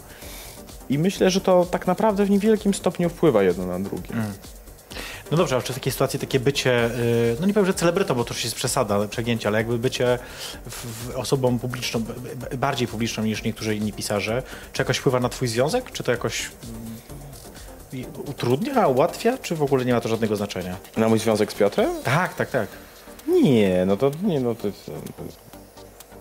[0.89, 4.11] I myślę, że to tak naprawdę w niewielkim stopniu wpływa jedno na drugie.
[5.30, 8.14] No dobrze, a czy w takiej sytuacji takie bycie, y, no nie powiem, że celebrytą,
[8.14, 10.18] bo to już jest przesada, przegięcie, ale jakby bycie
[11.14, 12.05] osobą publiczną,
[12.59, 15.93] bardziej publiczną niż niektórzy inni pisarze, czy jakoś wpływa na twój związek?
[15.93, 16.51] Czy to jakoś
[17.93, 20.76] mm, utrudnia, ułatwia, czy w ogóle nie ma to żadnego znaczenia?
[20.97, 21.91] Na mój związek z Piotrem?
[22.05, 22.68] Tak, tak, tak.
[23.28, 24.93] Nie, no to nie, no to, to,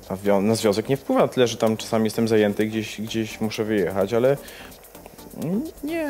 [0.09, 3.63] na, wią- na związek nie wpływa tyle, że tam czasami jestem zajęty, gdzieś, gdzieś muszę
[3.63, 4.37] wyjechać, ale
[5.83, 6.09] nie,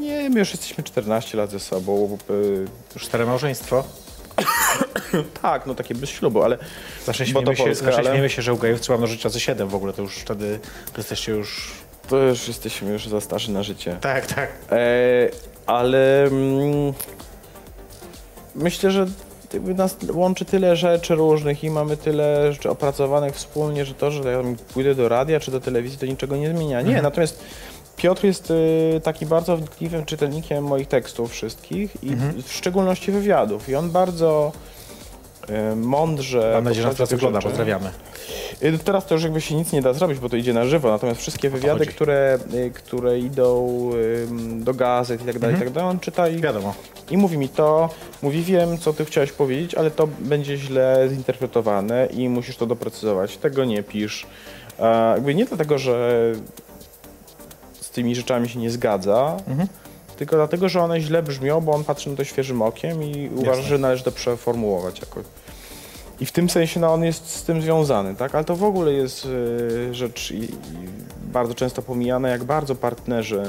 [0.00, 2.18] nie, my już jesteśmy 14 lat ze sobą.
[2.30, 3.84] y, Już stare małżeństwo.
[5.42, 6.58] tak, no takie bez ślubu, ale
[7.06, 9.74] to śmiejemy, się, Polska, ale- śmiejemy się, że u gejów trzeba mnożyć razy 7 w
[9.74, 10.58] ogóle, to już wtedy
[10.92, 11.72] to jesteście już
[12.08, 13.96] To już jesteśmy już za starzy na życie.
[14.00, 14.50] Tak, tak.
[14.70, 14.78] E,
[15.66, 16.92] ale mm,
[18.54, 19.06] myślę, że
[19.54, 24.32] jakby nas łączy tyle rzeczy różnych i mamy tyle rzeczy opracowanych wspólnie, że to, że
[24.32, 24.38] ja
[24.74, 26.82] pójdę do radia czy do telewizji, to niczego nie zmienia.
[26.82, 27.38] Nie, natomiast
[27.96, 33.68] Piotr jest y, taki bardzo wnikliwym czytelnikiem moich tekstów wszystkich i w szczególności wywiadów.
[33.68, 34.52] I on bardzo
[35.76, 36.50] mądrze...
[36.54, 37.40] Mam nadzieję, że nas teraz ogląda.
[37.40, 37.90] Pozdrawiamy.
[38.62, 40.88] Y, Teraz to już jakby się nic nie da zrobić, bo to idzie na żywo,
[40.90, 41.90] natomiast wszystkie wywiady, chodzi.
[41.90, 43.66] które, y, które idą
[44.56, 46.74] do gazet i tak dalej, i tak dalej, on czyta i, Wiadomo.
[47.10, 47.88] i mówi mi to,
[48.22, 53.36] mówi wiem, co ty chciałeś powiedzieć, ale to będzie źle zinterpretowane i musisz to doprecyzować,
[53.36, 54.26] tego nie pisz.
[54.78, 56.32] E, jakby nie dlatego, że
[57.80, 59.36] z tymi rzeczami się nie zgadza,
[60.16, 63.62] tylko dlatego, że one źle brzmią, bo on patrzy na to świeżym okiem i uważa,
[63.62, 65.24] że należy to przeformułować jakoś.
[66.20, 68.34] I w tym sensie no, on jest z tym związany, tak?
[68.34, 70.48] Ale to w ogóle jest y, rzecz i, i
[71.22, 73.42] bardzo często pomijana, jak bardzo partnerzy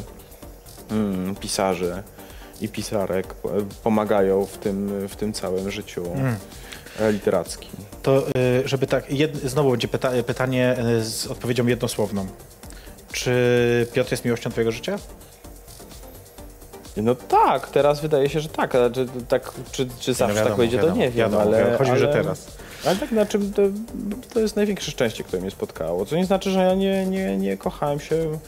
[0.92, 2.04] mm, pisarzy
[2.62, 3.50] i pisarek po-
[3.84, 6.04] pomagają w tym, w tym całym życiu
[7.00, 7.72] e, literackim.
[8.04, 8.32] To, y,
[8.66, 12.28] żeby tak, jed, znowu będzie pyta, pytanie z odpowiedzią jednosłowną.
[13.12, 14.98] Czy Piotr jest miłością twojego życia?
[17.02, 20.58] No tak, teraz wydaje się, że tak, ale czy, tak, czy, czy zawsze wiadomo, tak
[20.58, 21.78] będzie, to nie wiem, wiadomo, ale...
[21.78, 22.48] Chodzi, ale, że teraz.
[22.86, 23.62] Ale tak, znaczy, to,
[24.34, 27.58] to jest największe szczęście, które mnie spotkało, co nie znaczy, że ja nie, nie, nie
[27.58, 28.40] kochałem się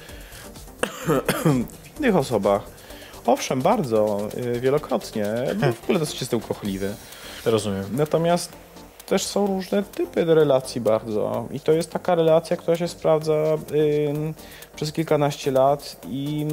[1.96, 2.62] w innych osobach.
[3.26, 5.26] Owszem, bardzo, y, wielokrotnie,
[5.56, 6.94] bo w ogóle dosyć jestem kochliwy.
[7.46, 7.84] Rozumiem.
[7.92, 8.52] Natomiast
[9.06, 13.34] też są różne typy relacji bardzo i to jest taka relacja, która się sprawdza
[14.10, 14.34] ym,
[14.76, 16.46] przez kilkanaście lat i,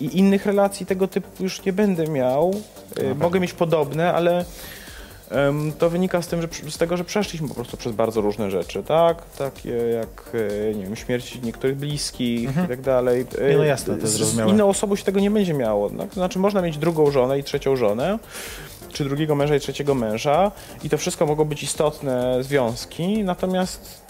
[0.00, 2.54] i innych relacji tego typu już nie będę miał.
[2.98, 4.44] Y, mogę mieć podobne, ale
[5.48, 8.50] ym, to wynika z, tym, że, z tego, że przeszliśmy po prostu przez bardzo różne
[8.50, 9.22] rzeczy, tak?
[9.38, 13.20] Takie jak, y, nie wiem, śmierć niektórych bliskich i tak dalej.
[13.20, 13.50] Mhm.
[13.50, 14.50] Nie, no jasne, to jest zrozumiałe.
[14.50, 15.90] Z inną osobą się tego nie będzie miało.
[15.90, 16.08] Tak?
[16.08, 18.18] To znaczy można mieć drugą żonę i trzecią żonę,
[18.94, 20.52] czy drugiego męża i trzeciego męża
[20.84, 24.02] i to wszystko mogą być istotne związki, natomiast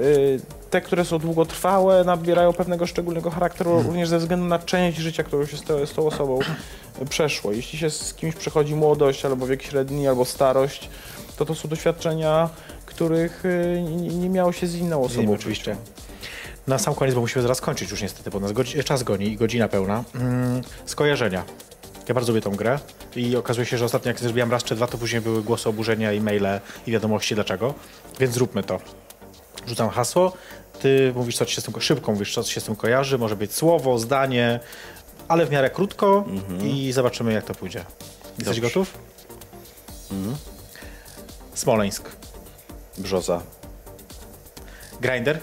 [0.00, 0.40] y,
[0.70, 3.86] te, które są długotrwałe, nabierają pewnego szczególnego charakteru Hmm.
[3.86, 6.38] również ze względu na część życia, którą się z, to, z tą osobą
[7.02, 7.52] y, przeszło.
[7.52, 10.88] Jeśli się z kimś przechodzi młodość, albo wiek średni, albo starość,
[11.36, 12.48] to to są doświadczenia,
[12.86, 15.22] których y, nie, miało się z inną osobą.
[15.22, 15.76] Osobą, oczywiście.
[16.66, 18.52] Na sam koniec, bo musimy zaraz kończyć już niestety, bo nas
[18.84, 20.04] czas goni i godzina pełna.
[20.14, 21.44] Mm, skojarzenia.
[22.12, 22.78] Ja bardzo lubię tą grę
[23.16, 26.10] i okazuje się, że ostatnio jak zrobiłam raz czy dwa, to później były głosy oburzenia,
[26.12, 27.74] e-maile i wiadomości dlaczego.
[28.20, 28.80] Więc zróbmy to.
[29.66, 30.32] Rzucam hasło,
[30.80, 32.76] ty mówisz, co ci się z tym, ko- szybko mówisz, co ci się z tym
[32.76, 34.60] kojarzy, może być słowo, zdanie,
[35.28, 36.24] ale w miarę krótko
[36.64, 37.84] i zobaczymy, jak to pójdzie.
[38.24, 38.60] Jesteś Dobrze.
[38.60, 38.98] gotów?
[41.54, 42.08] Smoleńsk.
[42.98, 43.42] Brzoza.
[45.00, 45.38] Grinder?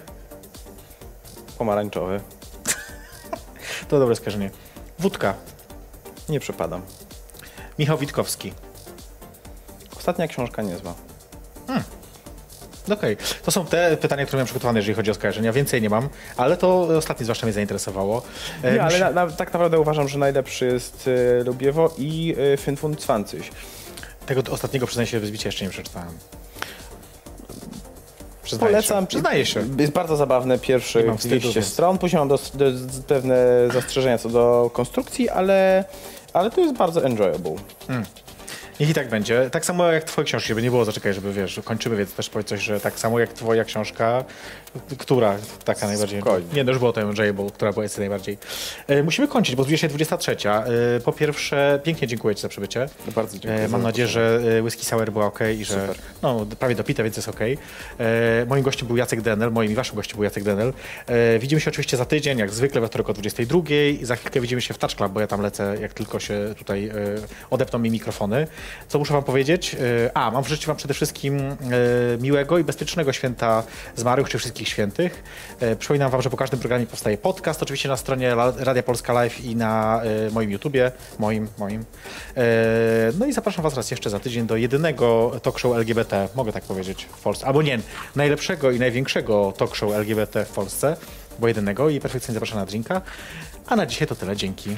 [1.58, 2.20] Pomarańczowy.
[3.88, 4.52] To dobre skojarzenie.
[5.00, 5.34] Wódka.
[6.30, 6.82] Nie przepadam.
[7.80, 8.54] Michał Witkowski.
[9.98, 10.94] Ostatnia książka niezła.
[12.94, 15.54] Okej, to są te pytania, które miałem przygotowane, jeżeli chodzi o skojarzenia.
[15.54, 18.22] Więcej nie mam, ale to ostatnie zwłaszcza mnie zainteresowało.
[18.64, 21.10] E, Nie, ale na, na, tak naprawdę uważam, że najlepszy jest
[21.40, 23.52] e, Lubiewo i e, Fynfund Cwancyś.
[24.26, 26.10] Tego ostatniego, przyznaję się, wyzbicia jeszcze nie przeczytałem.
[28.44, 29.04] Przyznaję Polecam.
[29.04, 29.08] Się.
[29.08, 29.64] Przyznaję się.
[29.80, 31.98] Jest bardzo zabawne pierwsze mam wstydu, 200 więc- stron.
[31.98, 33.38] Później mam dos, do, z- pewne
[33.74, 35.84] zastrzeżenia co do konstrukcji, ale,
[36.34, 37.56] ale to jest bardzo enjoyable.
[38.80, 39.50] Niech i tak będzie.
[39.50, 42.48] Tak samo jak twoje książki, żeby nie było, zaczekaj, żeby wiesz, kończymy, więc też powiedz
[42.48, 44.24] coś, że tak samo jak twoja książka,
[44.98, 46.22] która taka najbardziej...
[46.22, 46.48] Spokojnie.
[46.54, 48.38] Nie, no już było to enjoyable, która była jeszcze najbardziej.
[48.88, 50.36] E, musimy kończyć, bo zbliża się 23.
[50.50, 50.66] E,
[51.06, 52.90] po pierwsze, pięknie dziękuję ci za przybycie.
[53.16, 55.96] Bardzo dziękuję E, mam nadzieję, że e, whisky sour była ok i że Super.
[56.22, 57.40] no, prawie dopite, więc jest ok.
[57.42, 60.74] E, moim gościem był Jacek Denel, moim i waszym gościem był Jacek Denel.
[61.08, 63.60] E, widzimy się oczywiście za tydzień, jak zwykle we wtorek o 22.
[64.02, 66.88] Za chwilkę widzimy się w Touch Club, bo ja tam lecę, jak tylko się tutaj
[66.88, 66.94] e,
[67.50, 68.48] odepną mi mikrofony.
[68.88, 69.76] Co muszę wam powiedzieć?
[69.76, 71.56] E, a, mam życzyć wam przede wszystkim e,
[72.20, 73.64] miłego i bezpiecznego święta
[73.96, 75.24] zmarłych, czy wszystkich świętych.
[75.60, 79.46] E, przypominam wam, że po każdym programie powstaje podcast, oczywiście na stronie Radia Polska Live
[79.46, 80.02] i na
[80.32, 81.86] moim YouTubie, moim, moim.
[83.20, 86.64] No i zapraszam was raz jeszcze za tydzień do jedynego talk show LGBT, mogę tak
[86.64, 87.46] powiedzieć, w Polsce.
[87.46, 87.80] Albo nie,
[88.16, 90.98] najlepszego i największego talk show LGBT w Polsce,
[91.40, 93.02] bo jedynego i perfekcyjnie zapraszam na drinka.
[93.68, 94.78] A na dzisiaj to tyle, dzięki.